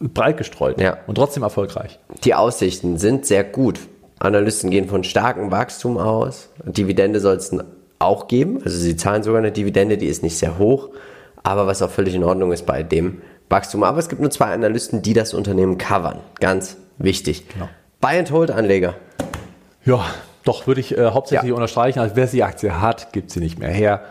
[0.00, 0.96] breit gestreut ja.
[1.06, 1.98] und trotzdem erfolgreich.
[2.24, 3.78] Die Aussichten sind sehr gut.
[4.22, 6.48] Analysten gehen von starkem Wachstum aus.
[6.64, 7.54] Dividende soll es
[7.98, 8.60] auch geben.
[8.64, 10.90] Also sie zahlen sogar eine Dividende, die ist nicht sehr hoch,
[11.42, 13.82] aber was auch völlig in Ordnung ist bei dem Wachstum.
[13.84, 16.20] Aber es gibt nur zwei Analysten, die das Unternehmen covern.
[16.40, 17.48] Ganz wichtig.
[17.48, 17.68] Genau.
[18.00, 18.94] Buy and Hold Anleger.
[19.84, 20.04] Ja,
[20.44, 21.54] doch würde ich äh, hauptsächlich ja.
[21.54, 22.00] unterstreichen.
[22.00, 24.02] Also wer die Aktie hat, gibt sie nicht mehr her.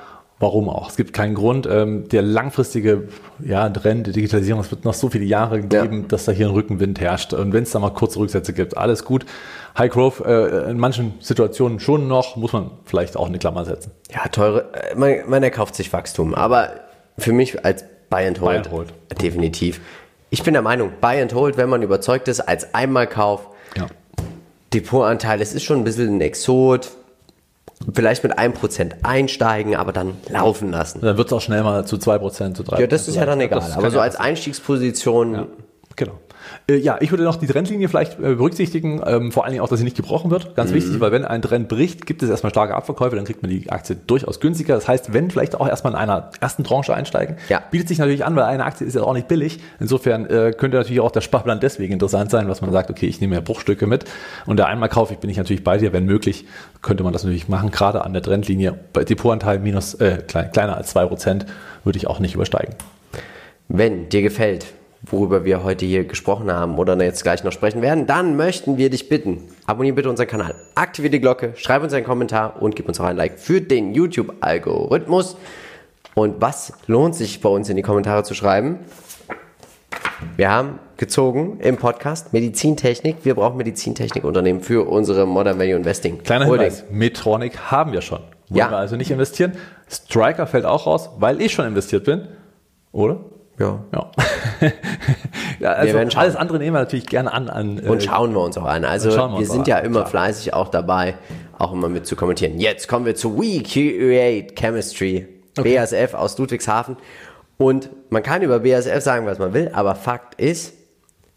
[0.41, 0.89] Warum auch?
[0.89, 1.67] Es gibt keinen Grund.
[1.69, 3.07] Ähm, der langfristige
[3.45, 6.07] ja, Trend der Digitalisierung, es wird noch so viele Jahre geben, ja.
[6.07, 7.33] dass da hier ein Rückenwind herrscht.
[7.33, 9.23] Und wenn es da mal kurze Rücksätze gibt, alles gut.
[9.77, 13.91] High Growth äh, in manchen Situationen schon noch, muss man vielleicht auch eine Klammer setzen.
[14.11, 16.71] Ja, teure, äh, man, man erkauft sich Wachstum, aber
[17.19, 18.93] für mich als Buy and Hold, Buy and Hold.
[19.21, 19.79] definitiv.
[20.31, 23.85] Ich bin der Meinung, Buy and Hold, wenn man überzeugt ist, als Einmalkauf, ja.
[24.73, 26.89] Depotanteil, es ist schon ein bisschen ein Exot,
[27.93, 31.01] vielleicht mit 1% einsteigen, aber dann laufen lassen.
[31.01, 32.79] Dann wird es auch schnell mal zu 2%, zu 3%.
[32.79, 33.63] Ja, das ist ja dann egal.
[33.75, 35.33] Aber so als Einstiegsposition.
[35.33, 35.47] Ja,
[35.95, 36.13] genau.
[36.69, 39.69] Äh, ja, ich würde noch die Trendlinie vielleicht äh, berücksichtigen, ähm, vor allen Dingen auch,
[39.69, 40.55] dass sie nicht gebrochen wird.
[40.55, 40.75] Ganz mhm.
[40.75, 43.69] wichtig, weil wenn ein Trend bricht, gibt es erstmal starke Abverkäufe, dann kriegt man die
[43.69, 44.75] Aktie durchaus günstiger.
[44.75, 47.61] Das heißt, wenn vielleicht auch erstmal in einer ersten Tranche einsteigen, ja.
[47.71, 49.59] bietet sich natürlich an, weil eine Aktie ist ja auch nicht billig.
[49.79, 53.21] Insofern äh, könnte natürlich auch der Sparplan deswegen interessant sein, was man sagt, okay, ich
[53.21, 54.05] nehme ja Bruchstücke mit
[54.45, 56.45] und der einmal kaufe ich, bin ich natürlich bei dir, wenn möglich,
[56.81, 58.77] könnte man das natürlich machen, gerade an der Trendlinie.
[58.93, 61.45] Bei Depotanteil minus äh, klein, kleiner als 2%
[61.83, 62.75] würde ich auch nicht übersteigen.
[63.67, 64.65] Wenn dir gefällt,
[65.03, 68.89] worüber wir heute hier gesprochen haben oder jetzt gleich noch sprechen werden, dann möchten wir
[68.89, 72.87] dich bitten, abonniere bitte unseren Kanal, aktiviere die Glocke, schreib uns einen Kommentar und gib
[72.87, 75.37] uns auch ein Like für den YouTube-Algorithmus.
[76.13, 78.79] Und was lohnt sich bei uns in die Kommentare zu schreiben?
[80.35, 83.17] Wir haben gezogen im Podcast Medizintechnik.
[83.23, 86.21] Wir brauchen Medizintechnikunternehmen für unsere Modern Value Investing.
[86.21, 88.19] Kleiner Hinweis, Medtronic haben wir schon.
[88.49, 88.69] Wollen ja.
[88.69, 89.53] wir also nicht investieren.
[89.89, 92.27] Striker fällt auch raus, weil ich schon investiert bin.
[92.91, 93.21] Oder?
[93.61, 93.79] Ja.
[93.93, 94.11] Ja.
[95.59, 97.49] ja also alles andere nehmen wir natürlich gerne an.
[97.49, 98.83] an äh, und schauen wir uns auch an.
[98.85, 100.09] Also wir, wir sind ja an, immer klar.
[100.09, 101.15] fleißig auch dabei,
[101.57, 102.59] auch immer mit zu kommentieren.
[102.59, 105.27] Jetzt kommen wir zu We Create Chemistry.
[105.57, 105.77] Okay.
[105.77, 106.97] BASF aus Ludwigshafen.
[107.57, 110.73] Und man kann über BASF sagen, was man will, aber Fakt ist,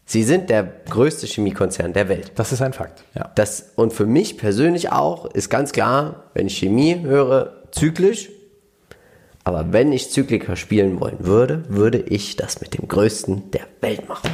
[0.05, 2.31] sie sind der größte Chemiekonzern der Welt.
[2.35, 3.31] Das ist ein Fakt, ja.
[3.35, 8.29] Das, und für mich persönlich auch ist ganz klar, wenn ich Chemie höre, zyklisch,
[9.45, 14.09] aber wenn ich Zykliker spielen wollen würde, würde ich das mit dem größten der Welt
[14.09, 14.31] machen.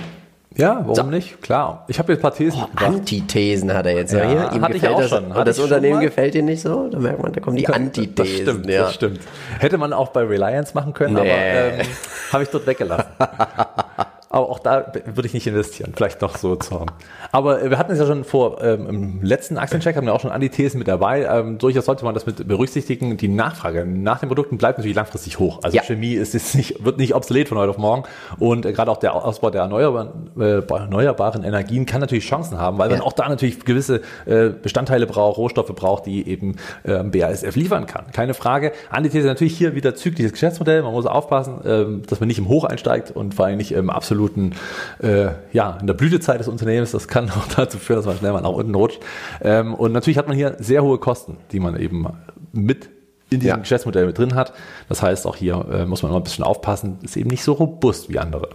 [0.56, 1.04] Ja, warum so.
[1.04, 1.42] nicht?
[1.42, 1.86] Klar.
[1.88, 2.62] Ich habe jetzt ein paar Thesen.
[2.64, 4.14] Oh, Antithesen hat er jetzt.
[4.14, 4.52] Ja, hier.
[4.54, 5.32] Ihm gefällt das, schon.
[5.32, 6.88] Und das Unternehmen gefällt dir nicht so?
[6.90, 8.16] Da merkt man, da kommen die Antithesen.
[8.16, 8.82] Das stimmt, ja.
[8.84, 9.20] das stimmt.
[9.60, 11.20] Hätte man auch bei Reliance machen können, nee.
[11.20, 11.88] aber ähm,
[12.32, 13.12] habe ich dort weggelassen.
[14.32, 15.92] Aber auch da würde ich nicht investieren.
[15.94, 16.92] Vielleicht noch so zu haben.
[17.34, 20.22] Aber äh, wir hatten es ja schon vor, ähm, im letzten Aktiencheck haben wir auch
[20.22, 21.26] schon Antithesen mit dabei.
[21.26, 23.18] Ähm, durchaus sollte man das mit berücksichtigen.
[23.18, 25.60] Die Nachfrage nach den Produkten bleibt natürlich langfristig hoch.
[25.64, 25.84] Also ja.
[25.84, 28.04] Chemie ist jetzt nicht, wird nicht obsolet von heute auf morgen.
[28.40, 32.78] Und äh, gerade auch der Ausbau der erneuerbaren, äh, erneuerbaren Energien kann natürlich Chancen haben,
[32.78, 32.98] weil ja.
[32.98, 37.86] man auch da natürlich gewisse äh, Bestandteile braucht, Rohstoffe braucht, die eben äh, BASF liefern
[37.86, 38.06] kann.
[38.14, 38.72] Keine Frage.
[38.90, 40.84] Antithese natürlich hier wieder zyklisches Geschäftsmodell.
[40.84, 43.90] Man muss aufpassen, ähm, dass man nicht im Hoch einsteigt und vor allem nicht im
[43.90, 44.54] absolut absoluten,
[45.02, 46.92] äh, ja, in der Blütezeit des Unternehmens.
[46.92, 49.00] Das kann auch dazu führen, dass man schnell mal nach unten rutscht.
[49.42, 52.06] Ähm, und natürlich hat man hier sehr hohe Kosten, die man eben
[52.52, 52.90] mit
[53.30, 53.58] in diesem ja.
[53.58, 54.54] Geschäftsmodell mit drin hat.
[54.90, 57.54] Das heißt, auch hier äh, muss man immer ein bisschen aufpassen, ist eben nicht so
[57.54, 58.50] robust wie andere.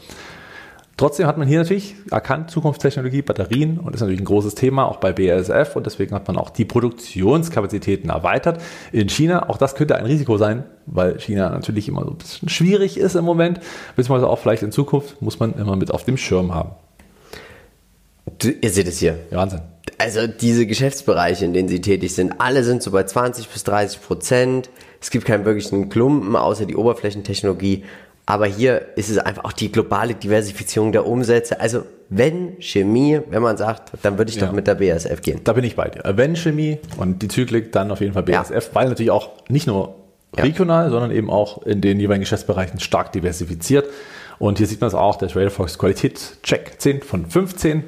[0.97, 4.97] Trotzdem hat man hier natürlich erkannt, Zukunftstechnologie, Batterien und ist natürlich ein großes Thema, auch
[4.97, 9.51] bei BASF und deswegen hat man auch die Produktionskapazitäten erweitert in China.
[9.51, 13.15] Auch das könnte ein Risiko sein, weil China natürlich immer so ein bisschen schwierig ist
[13.15, 13.61] im Moment,
[13.95, 16.71] beziehungsweise auch vielleicht in Zukunft muss man immer mit auf dem Schirm haben.
[18.39, 19.19] Du, ihr seht es hier.
[19.31, 19.61] Wahnsinn.
[19.99, 24.01] Also diese Geschäftsbereiche, in denen sie tätig sind, alle sind so bei 20 bis 30
[24.01, 24.71] Prozent.
[25.01, 27.85] Es gibt keinen wirklichen Klumpen, außer die Oberflächentechnologie.
[28.29, 31.61] Aber hier ist es einfach auch die globale Diversifizierung der Umsätze.
[31.61, 34.47] Also wenn Chemie, wenn man sagt, dann würde ich ja.
[34.47, 35.41] doch mit der BASF gehen.
[35.45, 36.03] Da bin ich bei dir.
[36.17, 38.75] Wenn Chemie und die Zyklik, dann auf jeden Fall BASF, ja.
[38.75, 39.95] weil natürlich auch nicht nur
[40.37, 40.91] regional, ja.
[40.91, 43.87] sondern eben auch in den jeweiligen Geschäftsbereichen stark diversifiziert.
[44.39, 47.85] Und hier sieht man es auch, der Trader Fox Qualitätscheck 10 von 15.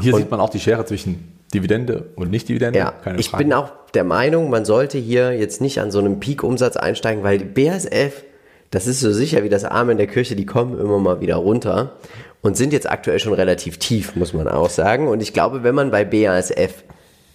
[0.00, 2.78] Hier und sieht man auch die Schere zwischen Dividende und Nicht-Dividende.
[2.78, 6.76] Ja, ich bin auch der Meinung, man sollte hier jetzt nicht an so einem Peak-Umsatz
[6.76, 8.22] einsteigen, weil die BASF
[8.70, 11.36] das ist so sicher wie das Arm in der Kirche, die kommen immer mal wieder
[11.36, 11.96] runter
[12.40, 15.08] und sind jetzt aktuell schon relativ tief, muss man auch sagen.
[15.08, 16.84] Und ich glaube, wenn man bei BASF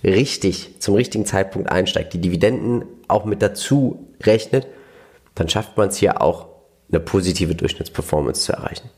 [0.04, 4.68] richtig zum richtigen Zeitpunkt einsteigt, die Dividenden auch mit dazu rechnet,
[5.36, 6.48] dann schafft man es hier auch
[6.90, 8.90] eine positive Durchschnittsperformance zu erreichen.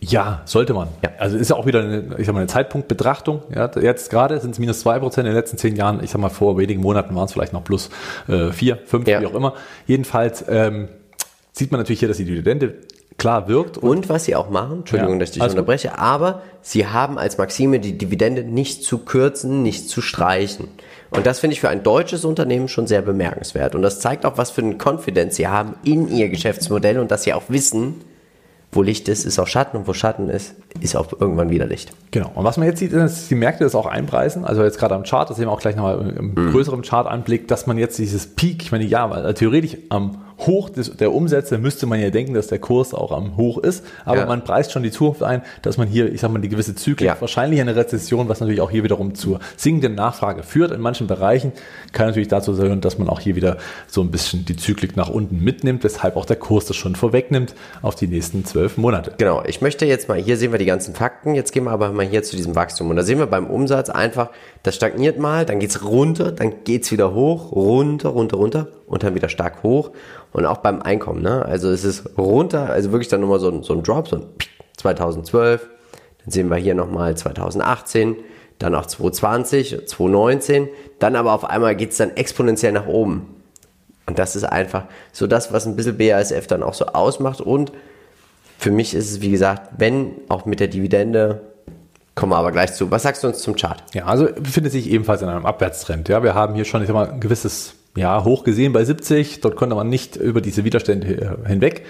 [0.00, 0.88] Ja, sollte man.
[1.02, 1.10] Ja.
[1.18, 3.42] Also ist ja auch wieder eine, ich sag mal, eine Zeitpunktbetrachtung.
[3.54, 6.02] Ja, jetzt gerade sind es minus zwei Prozent in den letzten zehn Jahren.
[6.04, 7.88] Ich sag mal, vor wenigen Monaten waren es vielleicht noch plus
[8.28, 9.20] äh, vier, fünf, ja.
[9.20, 9.54] wie auch immer.
[9.86, 10.88] Jedenfalls ähm,
[11.56, 12.74] sieht man natürlich hier, dass die Dividende
[13.16, 13.78] klar wirkt.
[13.78, 16.86] Und, und was sie auch machen, Entschuldigung, ja, dass ich dich also unterbreche, aber sie
[16.86, 20.68] haben als Maxime die Dividende nicht zu kürzen, nicht zu streichen.
[21.10, 23.76] Und das finde ich für ein deutsches Unternehmen schon sehr bemerkenswert.
[23.76, 27.22] Und das zeigt auch, was für eine Confidence sie haben in ihr Geschäftsmodell und dass
[27.22, 28.00] sie auch wissen,
[28.72, 31.92] wo Licht ist, ist auch Schatten und wo Schatten ist, ist auch irgendwann wieder Licht.
[32.10, 32.32] Genau.
[32.34, 34.44] Und was man jetzt sieht, ist, dass die Märkte das auch einpreisen.
[34.44, 36.50] Also jetzt gerade am Chart, das sehen wir auch gleich nochmal im mhm.
[36.50, 40.96] größeren Chart-Anblick, dass man jetzt dieses Peak, ich meine, ja, also theoretisch am Hoch des,
[40.96, 43.84] der Umsätze müsste man ja denken, dass der Kurs auch am Hoch ist.
[44.04, 44.26] Aber ja.
[44.26, 47.08] man preist schon die Zukunft ein, dass man hier, ich sag mal, die gewisse Zyklik,
[47.08, 47.16] ja.
[47.20, 51.52] wahrscheinlich eine Rezession, was natürlich auch hier wiederum zur sinkenden Nachfrage führt in manchen Bereichen,
[51.92, 55.08] kann natürlich dazu führen, dass man auch hier wieder so ein bisschen die Zyklik nach
[55.08, 59.12] unten mitnimmt, weshalb auch der Kurs das schon vorwegnimmt auf die nächsten zwölf Monate.
[59.18, 59.42] Genau.
[59.46, 61.34] Ich möchte jetzt mal, hier sehen wir die ganzen Fakten.
[61.34, 62.90] Jetzt gehen wir aber mal hier zu diesem Wachstum.
[62.90, 64.30] Und da sehen wir beim Umsatz einfach,
[64.62, 69.14] das stagniert mal, dann geht's runter, dann geht's wieder hoch, runter, runter, runter und dann
[69.14, 69.90] wieder stark hoch.
[70.32, 71.44] Und auch beim Einkommen, ne?
[71.44, 74.26] Also es ist runter, also wirklich dann nochmal so ein, so ein Drop, so ein
[74.76, 75.68] 2012,
[76.24, 78.16] Dann sehen wir hier nochmal 2018,
[78.58, 80.68] dann auch 2020, 2019,
[80.98, 83.34] dann aber auf einmal geht es dann exponentiell nach oben.
[84.06, 87.40] Und das ist einfach so das, was ein bisschen BASF dann auch so ausmacht.
[87.40, 87.72] Und
[88.58, 91.40] für mich ist es, wie gesagt, wenn auch mit der Dividende,
[92.14, 92.90] kommen wir aber gleich zu.
[92.90, 93.82] Was sagst du uns zum Chart?
[93.92, 96.08] Ja, also befindet sich ebenfalls in einem Abwärtstrend.
[96.08, 99.40] Ja, wir haben hier schon, ich sag mal, ein gewisses, ja, hoch gesehen bei 70.
[99.40, 101.84] Dort konnte man nicht über diese Widerstände hinweg.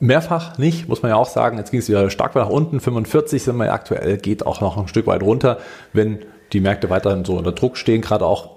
[0.00, 1.58] Mehrfach nicht, muss man ja auch sagen.
[1.58, 2.80] Jetzt ging es wieder stark nach unten.
[2.80, 5.58] 45 sind wir aktuell, geht auch noch ein Stück weit runter,
[5.92, 6.20] wenn
[6.52, 8.54] die Märkte weiterhin so unter Druck stehen, gerade auch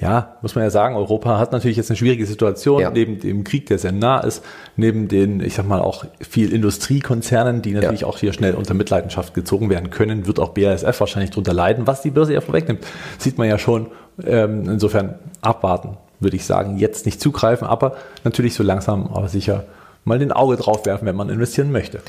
[0.00, 2.90] ja, muss man ja sagen, Europa hat natürlich jetzt eine schwierige Situation, ja.
[2.90, 4.42] neben dem Krieg, der sehr nah ist,
[4.76, 8.06] neben den, ich sag mal, auch viel Industriekonzernen, die natürlich ja.
[8.06, 12.00] auch hier schnell unter Mitleidenschaft gezogen werden können, wird auch BASF wahrscheinlich drunter leiden, was
[12.00, 12.86] die Börse ja vorwegnimmt.
[13.18, 13.88] Sieht man ja schon,
[14.24, 19.64] ähm, insofern abwarten, würde ich sagen, jetzt nicht zugreifen, aber natürlich so langsam, aber sicher
[20.04, 22.00] mal den Auge drauf werfen, wenn man investieren möchte.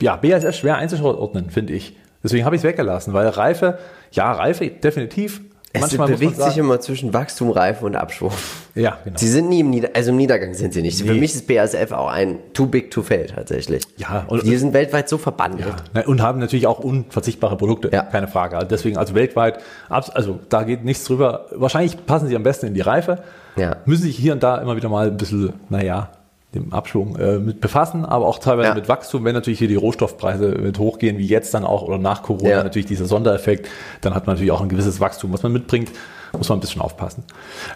[0.00, 1.96] Ja, BASF schwer einzuordnen, finde ich.
[2.22, 3.78] Deswegen habe ich es weggelassen, weil Reife,
[4.12, 5.40] ja, Reife definitiv,
[5.72, 8.32] es Manchmal bewegt sich immer zwischen Wachstum, Reife und Abschwung.
[8.74, 9.16] Ja, genau.
[9.16, 11.00] Sie sind nie im Niedergang, also im Niedergang sind sie nicht.
[11.00, 11.06] Nee.
[11.06, 13.84] Für mich ist BASF auch ein too big to fail tatsächlich.
[13.96, 15.74] Ja, und die sind weltweit so verbandelt.
[15.94, 18.02] Ja, und haben natürlich auch unverzichtbare Produkte, ja.
[18.02, 18.56] keine Frage.
[18.56, 21.46] Also deswegen, also weltweit, also da geht nichts drüber.
[21.52, 23.22] Wahrscheinlich passen sie am besten in die Reife.
[23.54, 23.76] Ja.
[23.84, 26.10] Müssen sich hier und da immer wieder mal ein bisschen, naja,
[26.54, 28.74] dem Abschwung äh, mit befassen, aber auch teilweise ja.
[28.74, 32.22] mit Wachstum, wenn natürlich hier die Rohstoffpreise mit hochgehen, wie jetzt dann auch oder nach
[32.22, 32.64] Corona ja.
[32.64, 33.68] natürlich dieser Sondereffekt,
[34.00, 35.90] dann hat man natürlich auch ein gewisses Wachstum, was man mitbringt,
[36.36, 37.24] muss man ein bisschen aufpassen.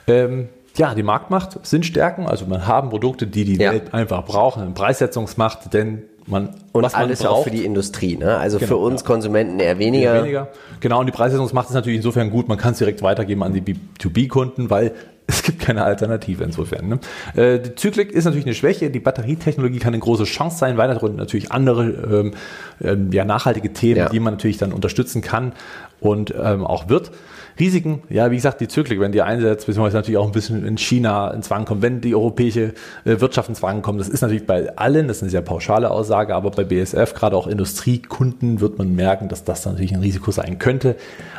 [0.09, 3.73] Ähm, ja, die Marktmacht sind Stärken, also man haben Produkte, die die ja.
[3.73, 8.17] Welt einfach brauchen, eine Preissetzungsmacht, denn man und alles man braucht, auch für die Industrie,
[8.17, 8.39] ne?
[8.39, 9.07] Also genau, für uns ja.
[9.07, 10.15] Konsumenten eher weniger.
[10.15, 10.49] eher weniger.
[10.81, 13.61] Genau, und die Preissetzungsmacht ist natürlich insofern gut, man kann es direkt weitergeben an die
[13.61, 14.93] B2B-Kunden, weil
[15.27, 16.89] es gibt keine Alternative insofern.
[16.89, 16.99] Ne?
[17.35, 18.91] Äh, die Zyklik ist natürlich eine Schwäche.
[18.91, 20.77] Die Batterietechnologie kann eine große Chance sein.
[20.77, 22.35] Weiter drunter natürlich andere ähm,
[22.83, 24.09] ähm, ja, nachhaltige Themen, ja.
[24.09, 25.53] die man natürlich dann unterstützen kann
[26.01, 27.11] und ähm, auch wird.
[27.59, 30.77] Risiken, ja, wie gesagt, die Zyklik, wenn die einsetzt, beziehungsweise natürlich auch ein bisschen in
[30.77, 34.01] China ins Wanken kommt, wenn die europäische äh, Wirtschaft ins Wanken kommt.
[34.01, 37.37] Das ist natürlich bei allen, das ist eine sehr pauschale Aussage, aber bei BSF, gerade
[37.37, 40.97] auch Industriekunden, wird man merken, dass das natürlich ein Risiko sein könnte.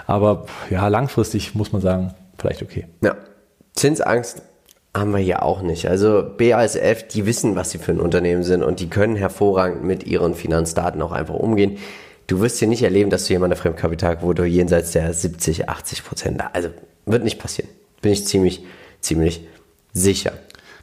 [0.07, 2.85] Aber ja, langfristig muss man sagen, vielleicht okay.
[3.03, 3.15] Ja.
[3.75, 4.41] Zinsangst
[4.95, 5.87] haben wir hier auch nicht.
[5.87, 10.05] Also BASF, die wissen, was sie für ein Unternehmen sind und die können hervorragend mit
[10.05, 11.77] ihren Finanzdaten auch einfach umgehen.
[12.27, 16.69] Du wirst hier nicht erleben, dass du jemanden Fremdkapitalquote jenseits der 70, 80 Prozent, also
[17.05, 17.69] wird nicht passieren.
[18.01, 18.63] Bin ich ziemlich,
[19.01, 19.45] ziemlich
[19.93, 20.33] sicher.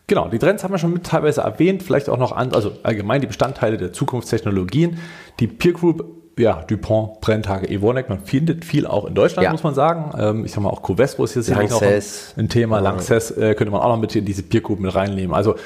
[0.06, 3.22] Genau, die Trends haben wir schon mit teilweise erwähnt, vielleicht auch noch an, also allgemein
[3.22, 4.98] die Bestandteile der Zukunftstechnologien.
[5.40, 9.52] Die Peer Group ja, Dupont, Brenntage, Evonik, man findet viel auch in Deutschland, ja.
[9.52, 10.12] muss man sagen.
[10.18, 12.02] Ähm, ich sag mal, auch Covestro ist jetzt sicherlich auch ein,
[12.36, 12.76] ein Thema.
[12.76, 12.82] Ja.
[12.82, 15.34] Lanxess äh, könnte man auch noch mit in diese Biergroup mit reinnehmen.
[15.34, 15.56] Also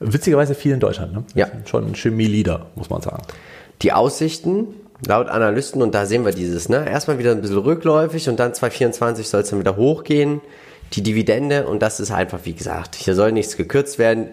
[0.00, 1.12] witzigerweise viel in Deutschland.
[1.12, 1.24] Ne?
[1.34, 1.46] Ja.
[1.64, 3.22] Schon ein Chemie-Leader, muss man sagen.
[3.82, 4.68] Die Aussichten
[5.06, 6.88] laut Analysten, und da sehen wir dieses, ne?
[6.88, 10.40] erstmal wieder ein bisschen rückläufig und dann 2024 soll es dann wieder hochgehen.
[10.92, 14.28] Die Dividende, und das ist einfach, wie gesagt, hier soll nichts gekürzt werden.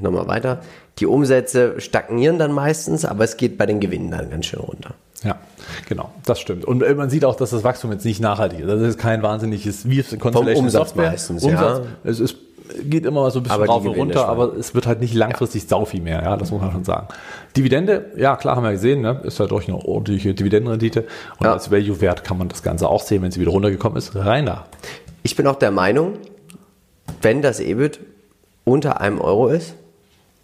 [0.00, 0.60] Nochmal weiter.
[0.98, 4.94] Die Umsätze stagnieren dann meistens, aber es geht bei den Gewinnen dann ganz schön runter.
[5.24, 5.38] Ja,
[5.88, 6.64] genau, das stimmt.
[6.64, 8.68] Und äh, man sieht auch, dass das Wachstum jetzt nicht nachhaltig ist.
[8.68, 11.10] Das ist kein wahnsinniges, wie Constellation Umsatz Software.
[11.10, 12.10] Meistens, Umsatz, ja.
[12.10, 12.36] Es ist,
[12.84, 15.62] geht immer so ein bisschen aber rauf und runter, aber es wird halt nicht langfristig
[15.62, 15.68] ja.
[15.68, 17.08] sau viel mehr, ja, das muss man schon sagen.
[17.56, 19.20] Dividende, ja klar, haben wir gesehen, ne?
[19.24, 21.06] ist halt durch eine ordentliche Dividendenrendite
[21.38, 21.52] und ja.
[21.52, 24.66] als Value-Wert kann man das Ganze auch sehen, wenn sie wieder runtergekommen ist, rein da.
[25.22, 26.18] Ich bin auch der Meinung,
[27.22, 28.00] wenn das EBIT
[28.64, 29.74] unter einem Euro ist,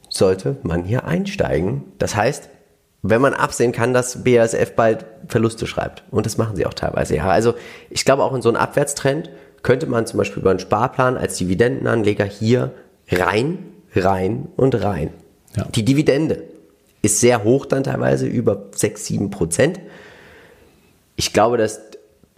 [0.08, 1.84] sollte man hier einsteigen.
[1.98, 2.48] Das heißt,
[3.02, 6.04] wenn man absehen kann, dass BASF bald Verluste schreibt.
[6.10, 7.28] Und das machen sie auch teilweise, ja.
[7.28, 7.54] Also
[7.88, 9.30] ich glaube auch in so einen Abwärtstrend
[9.62, 12.72] könnte man zum Beispiel über einen Sparplan als Dividendenanleger hier
[13.10, 13.58] rein,
[13.94, 15.10] rein und rein.
[15.56, 15.66] Ja.
[15.74, 16.44] Die Dividende
[17.02, 19.80] ist sehr hoch dann teilweise, über 6, 7 Prozent.
[21.16, 21.80] Ich glaube, dass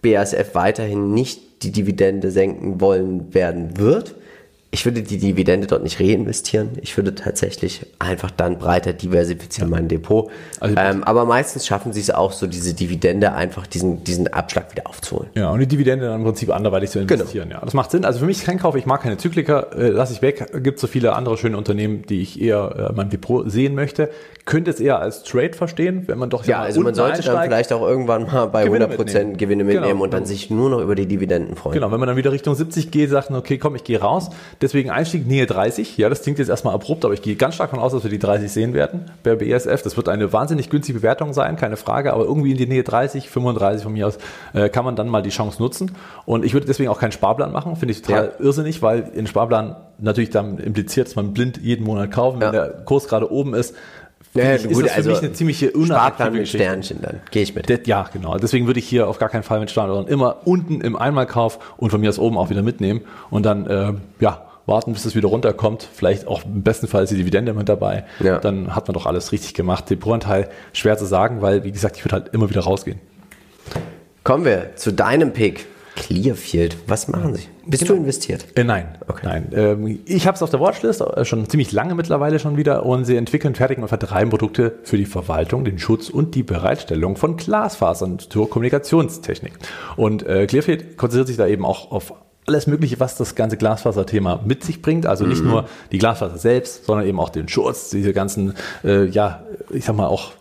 [0.01, 4.15] BASF weiterhin nicht die Dividende senken wollen werden wird
[4.73, 6.71] ich würde die Dividende dort nicht reinvestieren.
[6.81, 9.77] Ich würde tatsächlich einfach dann breiter diversifizieren ja.
[9.77, 10.31] mein Depot.
[10.59, 14.71] Also ähm, aber meistens schaffen sie es auch so, diese Dividende einfach diesen, diesen Abschlag
[14.71, 15.29] wieder aufzuholen.
[15.35, 17.13] Ja, und die Dividende dann im Prinzip anderweitig zu genau.
[17.13, 17.49] investieren.
[17.49, 17.59] Genau.
[17.59, 18.03] Ja, das macht Sinn.
[18.03, 18.75] Also für mich ist kein Kauf.
[18.75, 19.77] Ich mag keine Zykliker.
[19.77, 20.51] Äh, lasse ich weg.
[20.63, 24.09] Gibt so viele andere schöne Unternehmen, die ich eher äh, in meinem Depot sehen möchte.
[24.45, 27.71] Könnte es eher als Trade verstehen, wenn man doch ja, also man sollte dann vielleicht
[27.71, 29.37] auch irgendwann mal bei Gewinne 100% mitnehmen.
[29.37, 30.03] Gewinne mitnehmen genau.
[30.03, 31.75] und dann sich nur noch über die Dividenden freuen.
[31.75, 34.31] Genau, wenn man dann wieder Richtung 70 geht, sagt, okay, komm, ich gehe raus
[34.63, 35.97] Deswegen Einstieg Nähe 30.
[35.97, 38.09] Ja, das klingt jetzt erstmal abrupt, aber ich gehe ganz stark davon aus, dass wir
[38.09, 39.81] die 30 sehen werden bei BSF.
[39.81, 43.29] Das wird eine wahnsinnig günstige Bewertung sein, keine Frage, aber irgendwie in die Nähe 30,
[43.29, 44.19] 35 von mir aus
[44.53, 45.91] äh, kann man dann mal die Chance nutzen.
[46.25, 48.45] Und ich würde deswegen auch keinen Sparplan machen, finde ich total ja.
[48.45, 52.39] irrsinnig, weil in Sparplan natürlich dann impliziert, dass man blind jeden Monat kauft.
[52.39, 52.67] Wenn ja.
[52.67, 53.75] der Kurs gerade oben ist,
[54.33, 56.47] Naja, ist gut, das für also mich eine ziemliche Sparplan mit.
[56.47, 57.19] Sternchen dann.
[57.31, 57.69] Gehe ich mit.
[57.69, 58.37] Das- Ja, genau.
[58.37, 61.89] Deswegen würde ich hier auf gar keinen Fall mit Standorten immer unten im Einmalkauf und
[61.89, 65.27] von mir aus oben auch wieder mitnehmen und dann, äh, ja, warten, bis es wieder
[65.27, 65.87] runterkommt.
[65.93, 68.05] Vielleicht auch im besten Fall ist die Dividende mit dabei.
[68.19, 68.39] Ja.
[68.39, 69.89] Dann hat man doch alles richtig gemacht.
[69.89, 72.99] Den Proanteil schwer zu sagen, weil, wie gesagt, ich würde halt immer wieder rausgehen.
[74.23, 75.65] Kommen wir zu deinem Pick.
[75.95, 76.75] Clearfield.
[76.87, 77.47] Was machen sie?
[77.65, 78.45] Bist du investiert?
[78.55, 79.49] Äh, nein, nein.
[79.53, 83.05] Ähm, ich habe es auf der Watchlist äh, schon ziemlich lange mittlerweile schon wieder und
[83.05, 87.37] sie entwickeln, fertigen und vertreiben Produkte für die Verwaltung, den Schutz und die Bereitstellung von
[87.37, 89.53] Glasfasern zur Kommunikationstechnik.
[89.95, 92.13] Und äh, Clearfield konzentriert sich da eben auch auf
[92.45, 95.05] alles Mögliche, was das ganze Glasfaserthema mit sich bringt.
[95.05, 99.43] Also nicht nur die Glasfaser selbst, sondern eben auch den Schutz, diese ganzen, äh, ja,
[99.69, 100.31] ich sag mal auch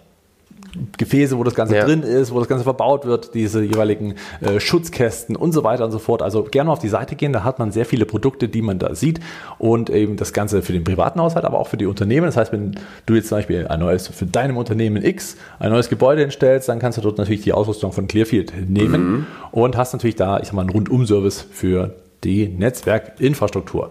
[0.96, 1.84] Gefäße, wo das Ganze Ja.
[1.84, 5.90] drin ist, wo das Ganze verbaut wird, diese jeweiligen äh, Schutzkästen und so weiter und
[5.90, 6.22] so fort.
[6.22, 8.94] Also gerne auf die Seite gehen, da hat man sehr viele Produkte, die man da
[8.94, 9.20] sieht
[9.58, 12.26] und eben das Ganze für den privaten Haushalt, aber auch für die Unternehmen.
[12.26, 15.88] Das heißt, wenn du jetzt zum Beispiel ein neues, für deinem Unternehmen X ein neues
[15.88, 20.16] Gebäude hinstellst, dann kannst du dort natürlich die Ausrüstung von Clearfield nehmen und hast natürlich
[20.16, 23.90] da, ich sag mal, einen Rundum-Service für die Netzwerkinfrastruktur.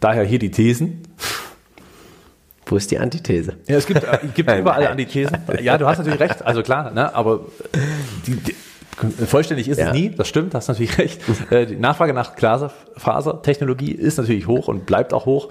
[0.00, 1.02] Daher hier die Thesen.
[2.68, 3.54] Wo ist die Antithese?
[3.66, 4.86] Ja, es gibt, äh, gibt überall.
[4.86, 5.38] Antithesen.
[5.60, 7.40] Ja, du hast natürlich recht, also klar, ne, aber
[8.26, 8.54] die, die,
[9.26, 9.88] vollständig ist Ja.
[9.88, 11.20] es nie, das stimmt, hast natürlich recht.
[11.50, 15.48] Äh, Die Nachfrage nach Glasfasertechnologie ist natürlich hoch und bleibt auch hoch.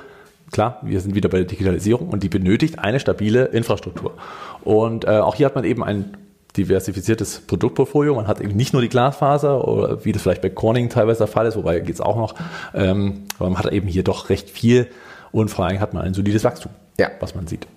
[0.51, 4.13] Klar, wir sind wieder bei der Digitalisierung und die benötigt eine stabile Infrastruktur.
[4.63, 6.15] Und äh, auch hier hat man eben ein
[6.55, 8.15] diversifiziertes Produktportfolio.
[8.15, 11.27] Man hat eben nicht nur die Glasfaser, oder wie das vielleicht bei Corning teilweise der
[11.27, 12.33] Fall ist, wobei geht es auch noch.
[12.73, 14.87] Ähm, aber man hat eben hier doch recht viel
[15.31, 17.09] und vor allem hat man ein solides Wachstum, Ja.
[17.19, 17.67] was man sieht.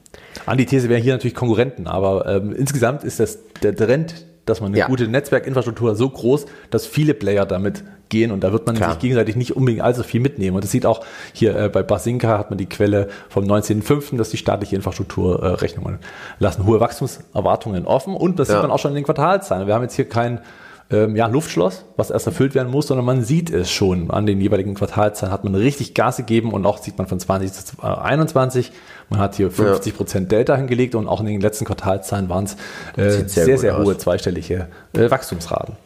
[0.46, 4.78] Antithese wären hier natürlich Konkurrenten, aber ähm, insgesamt ist das der Trend, dass man eine
[4.78, 4.86] Ja.
[4.86, 8.90] gute Netzwerkinfrastruktur so groß, dass viele Player damit gehen und da wird man Klar.
[8.92, 10.56] sich gegenseitig nicht unbedingt allzu viel mitnehmen.
[10.56, 14.30] Und das sieht auch hier äh, bei Basinka hat man die Quelle vom 19.05., dass
[14.30, 15.98] die staatliche Infrastrukturrechnungen äh, Rechnungen
[16.40, 18.54] lassen hohe Wachstumserwartungen offen und das Ja.
[18.54, 19.66] sieht man auch schon in den Quartalszahlen.
[19.68, 20.40] Wir haben jetzt hier kein
[20.90, 24.40] ähm, ja, Luftschloss, was erst erfüllt werden muss, sondern man sieht es schon an den
[24.40, 28.72] jeweiligen Quartalzahlen, hat man richtig Gas gegeben und auch sieht man von 20 zu 21.
[29.08, 32.54] Man hat hier 50 Prozent Delta hingelegt und auch in den letzten Quartalzahlen waren es
[32.96, 35.76] äh, sehr sehr, sehr, hohe zweistellige äh, Wachstumsraten.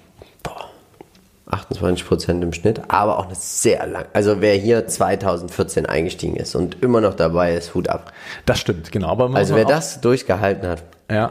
[1.47, 4.07] 28 Prozent im Schnitt, aber auch eine sehr lang.
[4.13, 8.13] Also wer hier 2014 eingestiegen ist und immer noch dabei ist, Hut ab.
[8.47, 9.09] Das stimmt, genau.
[9.09, 11.31] Aber Also wer das durchgehalten hat, Ja,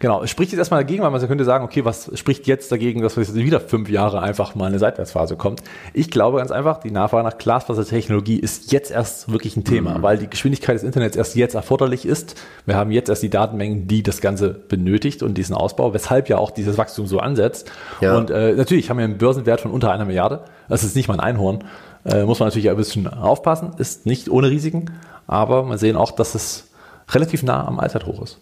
[0.00, 0.24] genau.
[0.24, 3.14] Es spricht jetzt erstmal dagegen, weil man könnte sagen, okay, was spricht jetzt dagegen, dass
[3.14, 5.62] jetzt wieder fünf Jahre einfach mal eine Seitwärtsphase kommt?
[5.94, 10.18] Ich glaube ganz einfach, die Nachfrage nach Glasfasertechnologie ist jetzt erst wirklich ein Thema, weil
[10.18, 12.34] die Geschwindigkeit des Internets erst jetzt erforderlich ist.
[12.66, 16.38] Wir haben jetzt erst die Datenmengen, die das Ganze benötigt und diesen Ausbau, weshalb ja
[16.38, 17.70] auch dieses Wachstum so ansetzt.
[18.00, 18.16] Ja.
[18.16, 20.40] Und äh, natürlich haben wir einen Börsenwert von unter einer Milliarde.
[20.68, 21.62] Das ist nicht mal ein Einhorn.
[22.04, 24.86] Äh, muss man natürlich ein bisschen aufpassen, ist nicht ohne Risiken,
[25.28, 26.72] aber man sehen auch, dass es
[27.10, 28.40] relativ nah am Allzeithoch ist.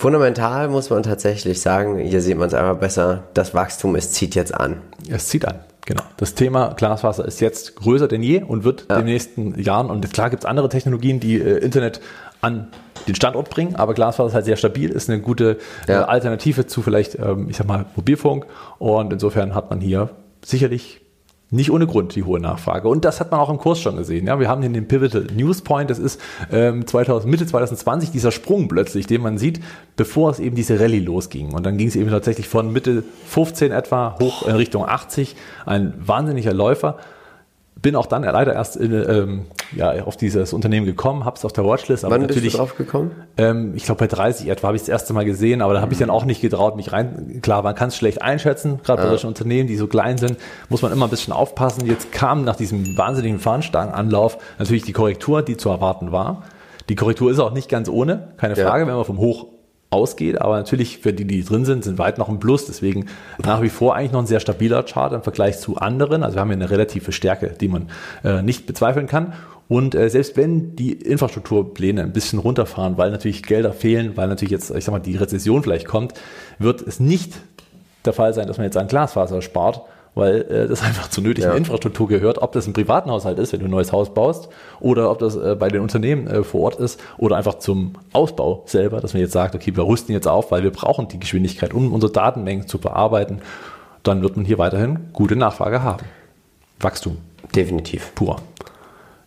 [0.00, 4.34] Fundamental muss man tatsächlich sagen, hier sieht man es einfach besser, das Wachstum, es zieht
[4.34, 4.80] jetzt an.
[5.10, 5.60] Es zieht an.
[5.84, 6.02] Genau.
[6.16, 10.10] Das Thema Glasfaser ist jetzt größer denn je und wird in den nächsten Jahren, und
[10.10, 12.00] klar gibt es andere Technologien, die äh, Internet
[12.40, 12.68] an
[13.08, 16.04] den Standort bringen, aber Glasfaser ist halt sehr stabil, ist eine gute äh, Ja.
[16.04, 18.46] Alternative zu vielleicht, ähm, ich sag mal, Mobilfunk.
[18.78, 20.08] Und insofern hat man hier
[20.42, 21.02] sicherlich
[21.50, 22.88] nicht ohne Grund die hohe Nachfrage.
[22.88, 24.26] Und das hat man auch im Kurs schon gesehen.
[24.26, 26.20] Ja, wir haben hier den Pivotal News Point, das ist
[26.52, 29.60] ähm, 2000, Mitte 2020 dieser Sprung plötzlich, den man sieht,
[29.96, 31.52] bevor es eben diese Rallye losging.
[31.52, 35.34] Und dann ging es eben tatsächlich von Mitte 15 etwa hoch in Richtung 80.
[35.66, 36.98] Ein wahnsinniger Läufer.
[37.76, 41.52] Bin auch dann leider erst in, ähm, ja, auf dieses Unternehmen gekommen, habe es auf
[41.54, 43.12] der Watchlist, aber Wann bist natürlich du drauf gekommen?
[43.38, 45.90] ähm, ich glaube bei 30 etwa habe ich das erste Mal gesehen, aber da habe
[45.94, 47.38] ich dann auch nicht getraut, mich rein.
[47.40, 50.36] Klar, man kann es schlecht einschätzen, gerade bei solchen Unternehmen, die so klein sind,
[50.68, 51.86] muss man immer ein bisschen aufpassen.
[51.86, 56.42] Jetzt kam nach diesem wahnsinnigen Fahnenstangenanlauf natürlich die Korrektur, die zu erwarten war.
[56.90, 58.68] Die Korrektur ist auch nicht ganz ohne, keine Ja.
[58.68, 59.46] Frage, wenn man vom Hoch
[59.90, 62.66] ausgeht, aber natürlich für die, die drin sind, sind weit noch im Plus.
[62.66, 63.06] Deswegen
[63.44, 66.22] nach wie vor eigentlich noch ein sehr stabiler Chart im Vergleich zu anderen.
[66.22, 67.88] Also wir haben hier eine relative Stärke, die man
[68.22, 69.32] äh, nicht bezweifeln kann.
[69.68, 74.52] Und äh, selbst wenn die Infrastrukturpläne ein bisschen runterfahren, weil natürlich Gelder fehlen, weil natürlich
[74.52, 76.14] jetzt, ich sag mal, die Rezession vielleicht kommt,
[76.58, 77.34] wird es nicht
[78.04, 79.82] der Fall sein, dass man jetzt an Glasfaser spart,
[80.14, 81.54] weil äh, das einfach zur nötigen Ja.
[81.54, 84.48] Infrastruktur gehört, ob das im privaten Haushalt ist, wenn du ein neues Haus baust,
[84.80, 88.62] oder ob das äh, bei den Unternehmen äh, vor Ort ist, oder einfach zum Ausbau
[88.66, 91.72] selber, dass man jetzt sagt, okay, wir rüsten jetzt auf, weil wir brauchen die Geschwindigkeit,
[91.74, 93.40] um unsere Datenmengen zu bearbeiten,
[94.02, 96.04] dann wird man hier weiterhin gute Nachfrage haben.
[96.80, 97.18] Wachstum
[97.54, 98.12] Definitiv.
[98.14, 98.36] pur.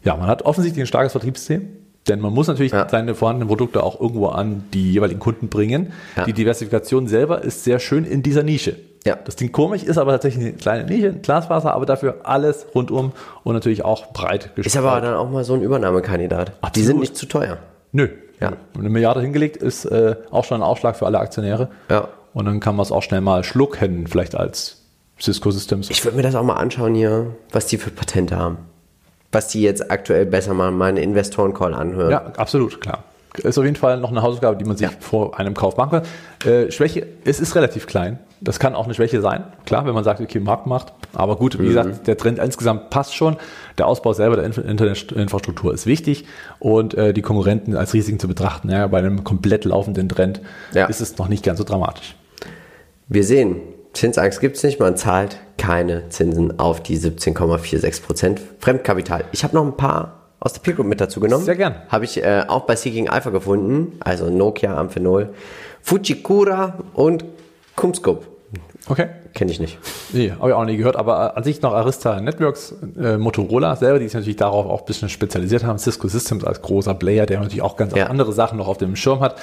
[0.03, 1.67] Ja, man hat offensichtlich ein starkes Vertriebssystem,
[2.07, 2.89] denn man muss natürlich Ja.
[2.89, 5.93] seine vorhandenen Produkte auch irgendwo an die jeweiligen Kunden bringen.
[6.17, 6.25] Ja.
[6.25, 8.75] Die Diversifikation selber ist sehr schön in dieser Nische.
[9.05, 9.17] Ja.
[9.23, 13.11] Das klingt komisch, ist aber tatsächlich eine kleine Nische, ein Glasfaser, aber dafür alles rundum
[13.43, 15.03] und natürlich auch breit Ist aber gestreut.
[15.03, 16.49] dann auch mal so ein Übernahmekandidat.
[16.49, 16.87] Die Absolut.
[16.87, 17.57] sind nicht zu teuer.
[17.91, 18.07] Nö.
[18.39, 18.53] Ja.
[18.77, 21.69] Eine Milliarde hingelegt ist äh, auch schon ein Ausschlag für alle Aktionäre.
[21.89, 22.07] Ja.
[22.33, 24.81] Und dann kann man es auch schnell mal schlucken, vielleicht als
[25.19, 25.89] Cisco Systems.
[25.89, 28.57] Ich würde mir das auch mal anschauen hier, was die für Patente haben.
[29.31, 32.11] Was die jetzt aktuell besser mal einen Investoren-Call anhören.
[32.11, 33.03] Ja, absolut, klar.
[33.37, 34.93] Ist auf jeden Fall noch eine Hausaufgabe, die man sich ja.
[34.99, 36.01] vor einem Kauf machen
[36.41, 36.51] kann.
[36.51, 38.19] Äh, Schwäche, es ist relativ klein.
[38.43, 39.45] Das kann auch eine Schwäche sein.
[39.65, 40.93] Klar, wenn man sagt, okay, Markt macht.
[41.13, 41.67] Aber gut, wie mhm.
[41.67, 43.37] gesagt, der Trend insgesamt passt schon.
[43.77, 46.25] Der Ausbau selber der Internetinfrastruktur ist wichtig
[46.59, 48.69] und äh, die Konkurrenten als Risiken zu betrachten.
[48.69, 50.41] Ja, bei einem komplett laufenden Trend
[50.73, 50.85] ja.
[50.85, 52.15] ist es noch nicht ganz so dramatisch.
[53.07, 53.61] Wir sehen,
[53.93, 59.25] Zinsangst gibt es nicht, man zahlt keine Zinsen auf die 17,46% Fremdkapital.
[59.31, 61.45] Ich habe noch ein paar aus der Peer Group mit dazu genommen.
[61.45, 61.75] Sehr gern.
[61.87, 65.33] Habe ich äh, auch bei Seeking Alpha gefunden, also Nokia, Amphenol,
[65.81, 67.23] Fujikura und
[67.75, 68.32] Kumscope.
[68.89, 69.07] Okay.
[69.33, 69.77] Kenne ich nicht.
[70.11, 73.75] Nee, habe ich auch noch nie gehört, aber an sich noch Arista Networks, äh, Motorola
[73.77, 77.25] selber, die sich natürlich darauf auch ein bisschen spezialisiert haben, Cisco Systems als großer Player,
[77.25, 78.07] der natürlich auch ganz ja.
[78.07, 79.37] andere Sachen noch auf dem Schirm hat.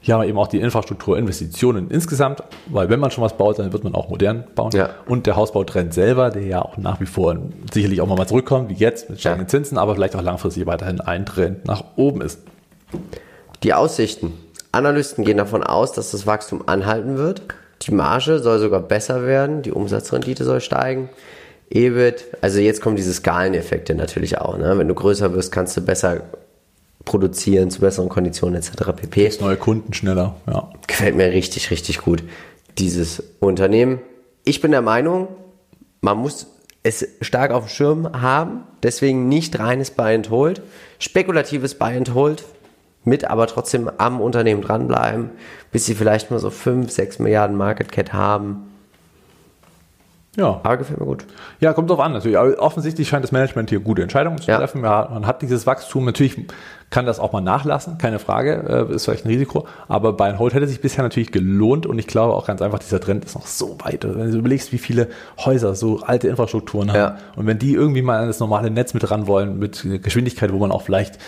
[0.00, 3.72] Hier haben wir eben auch die Infrastrukturinvestitionen insgesamt, weil wenn man schon was baut, dann
[3.72, 4.72] wird man auch modern bauen.
[4.72, 4.90] Ja.
[5.06, 7.36] Und der Hausbautrend selber, der ja auch nach wie vor
[7.72, 9.50] sicherlich auch mal zurückkommt, wie jetzt mit steigenden ja.
[9.50, 12.40] Zinsen, aber vielleicht auch langfristig weiterhin ein Trend nach oben ist.
[13.62, 14.32] Die Aussichten.
[14.72, 17.42] Analysten gehen davon aus, dass das Wachstum anhalten wird.
[17.82, 21.08] Die Marge soll sogar besser werden, die Umsatzrendite soll steigen.
[21.70, 24.58] EBIT, also jetzt kommen diese Skaleneffekte natürlich auch.
[24.58, 24.76] Ne?
[24.76, 26.22] Wenn du größer wirst, kannst du besser
[27.04, 28.92] produzieren zu besseren Konditionen etc.
[28.94, 29.24] pp.
[29.24, 30.70] Das neue Kunden schneller, ja.
[30.86, 32.22] Gefällt mir richtig, richtig gut,
[32.78, 34.00] dieses Unternehmen.
[34.44, 35.28] Ich bin der Meinung,
[36.00, 36.46] man muss
[36.82, 40.62] es stark auf dem Schirm haben, deswegen nicht reines Buy and Hold,
[40.98, 42.44] spekulatives Buy and Hold,
[43.04, 45.30] mit aber trotzdem am Unternehmen dranbleiben,
[45.70, 48.72] bis sie vielleicht mal so 5, 6 Milliarden Market Cap haben
[50.36, 50.60] ja.
[50.62, 51.26] Aber gefällt mir gut.
[51.60, 52.38] Ja, kommt drauf an natürlich.
[52.38, 54.82] Aber offensichtlich scheint das Management hier gute Entscheidungen zu treffen.
[54.82, 55.08] Ja.
[55.12, 56.06] man hat dieses Wachstum.
[56.06, 56.46] Natürlich
[56.92, 58.86] kann das auch mal nachlassen, keine Frage.
[58.90, 59.66] Äh, ist vielleicht ein Risiko.
[59.88, 61.86] Aber bei Hold hätte sich bisher natürlich gelohnt.
[61.86, 64.04] Und ich glaube auch ganz einfach, dieser Trend ist noch so weit.
[64.04, 66.98] Wenn du überlegst, wie viele Häuser so alte Infrastrukturen haben.
[66.98, 67.18] Ja.
[67.34, 70.58] Und wenn die irgendwie mal an das normale Netz mit ran wollen, mit Geschwindigkeit, wo
[70.58, 71.18] man auch vielleicht,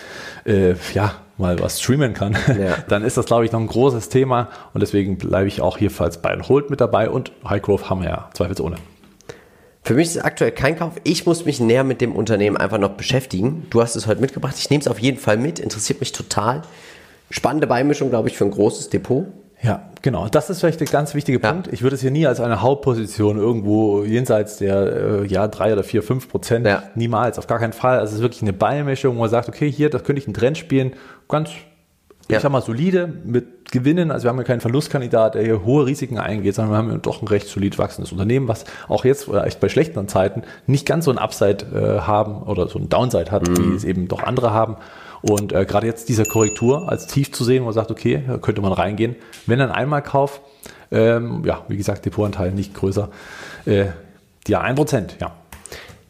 [0.45, 2.77] äh, ja, mal was streamen kann, ja.
[2.89, 4.49] dann ist das, glaube ich, noch ein großes Thema.
[4.75, 7.09] Und deswegen bleibe ich auch hier falls bei Hold mit dabei.
[7.09, 8.77] Und High Growth haben wir ja zweifelsohne.
[9.87, 10.95] Für mich ist es aktuell kein Kauf.
[11.05, 13.67] Ich muss mich näher mit dem Unternehmen einfach noch beschäftigen.
[13.69, 14.55] Du hast es heute mitgebracht.
[14.59, 15.59] Ich nehme es auf jeden Fall mit.
[15.59, 16.63] Interessiert mich total.
[17.29, 19.27] Spannende Beimischung, glaube ich, für ein großes Depot.
[19.61, 20.27] Ja, genau.
[20.29, 21.67] Das ist vielleicht der ganz wichtige Punkt.
[21.67, 21.73] Ja.
[21.75, 25.85] Ich würde es hier nie als eine Hauptposition irgendwo jenseits der äh, ja, drei oder
[25.85, 26.67] vier, fünf Prozent.
[26.67, 26.85] Ja.
[26.95, 27.99] Niemals, auf gar keinen Fall.
[27.99, 30.35] Also es ist wirklich eine Beimischung, wo man sagt, okay, hier, das könnte ich einen
[30.35, 30.95] Trend spielen.
[31.29, 31.51] Ganz
[32.29, 32.37] ja.
[32.37, 34.11] ich sag mal, solide mit Gewinnen.
[34.11, 36.99] Also wir haben ja keinen Verlustkandidat, der hier hohe Risiken eingeht, sondern wir haben ja
[36.99, 41.07] doch ein recht solid wachsendes Unternehmen, was auch jetzt vielleicht bei schlechteren Zeiten nicht ganz
[41.07, 43.73] so ein Upside äh, haben oder so ein Downside hat, mhm.
[43.73, 44.77] wie es eben doch andere haben.
[45.23, 48.37] Und äh, gerade jetzt diese Korrektur als tief zu sehen, wo man sagt, okay, da
[48.39, 49.17] könnte man reingehen.
[49.47, 50.41] Wenn dann einmal Kauf,
[50.91, 53.09] ähm, ja, wie gesagt, Depotanteil nicht größer.
[53.65, 53.87] Äh,
[54.47, 55.33] ja, ein Prozent, ja.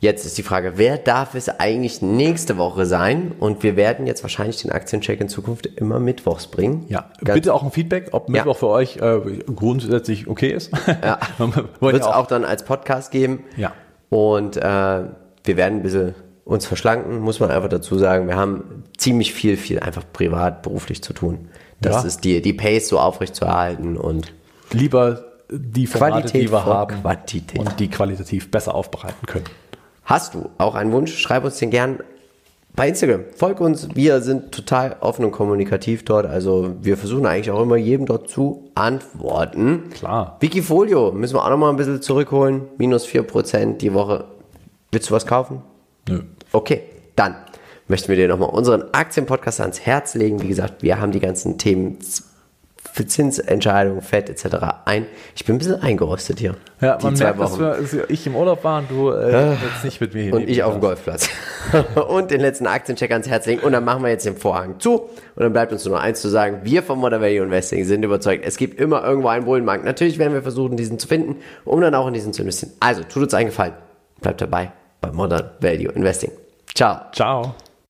[0.04, 3.32] Jetzt ist die Frage, wer darf es eigentlich nächste Woche sein?
[3.40, 6.84] Und wir werden jetzt wahrscheinlich den Aktiencheck in Zukunft immer mittwochs bringen.
[6.90, 8.58] Ja, Ganz bitte auch ein Feedback, ob Mittwoch ja.
[8.58, 9.18] für euch äh,
[9.56, 10.72] grundsätzlich okay ist.
[11.02, 11.18] Ja,
[11.80, 13.44] wird es auch dann als Podcast geben.
[13.56, 13.72] Ja.
[14.10, 18.28] Und äh, wir werden ein bisschen uns verschlanken, muss man einfach dazu sagen.
[18.28, 21.48] Wir haben ziemlich viel, viel einfach privat, beruflich zu tun.
[21.80, 22.08] Das ja.
[22.08, 24.34] ist die, die Pace so aufrecht zu erhalten und
[24.70, 27.58] lieber die Formate, Qualität die wir haben Quantität.
[27.58, 29.46] und die qualitativ besser aufbereiten können.
[30.04, 31.16] Hast du auch einen Wunsch?
[31.16, 32.00] Schreib uns den gern
[32.76, 33.24] bei Instagram.
[33.36, 33.88] Folg uns.
[33.94, 36.26] Wir sind total offen und kommunikativ dort.
[36.26, 39.90] Also wir versuchen eigentlich auch immer jedem dort zu antworten.
[39.90, 40.36] Klar.
[40.40, 42.62] Wikifolio müssen wir auch nochmal ein bisschen zurückholen.
[42.76, 44.24] Minus 4% die Woche.
[44.90, 45.62] Willst du was kaufen?
[46.08, 46.22] Nö.
[46.52, 46.82] Okay,
[47.16, 47.36] dann
[47.88, 50.42] möchten wir dir nochmal unseren Aktienpodcast ans Herz legen.
[50.42, 51.98] Wie gesagt, wir haben die ganzen Themen
[52.92, 54.56] für Zinsentscheidungen, Fett etc.
[54.84, 55.06] ein.
[55.34, 56.54] Ich bin ein bisschen eingerostet hier.
[56.80, 57.60] Ja, man merkt, Wochen.
[57.60, 60.34] dass wir, ich im Urlaub war und du äh, jetzt nicht mit mir hier.
[60.34, 61.28] Und ich auf dem Golfplatz.
[62.08, 63.62] und den letzten Aktiencheck ans Herz legen.
[63.62, 65.00] Und dann machen wir jetzt den Vorhang zu.
[65.00, 66.60] Und dann bleibt uns nur noch eins zu sagen.
[66.62, 69.84] Wir vom Modern Value Investing sind überzeugt, es gibt immer irgendwo einen Bullenmarkt.
[69.84, 72.72] Natürlich werden wir versuchen, diesen zu finden, um dann auch in diesen zu investieren.
[72.80, 73.74] Also, tut uns einen Gefallen.
[74.20, 76.30] Bleibt dabei bei Modern Value Investing.
[76.74, 77.00] Ciao.
[77.12, 77.54] Ciao.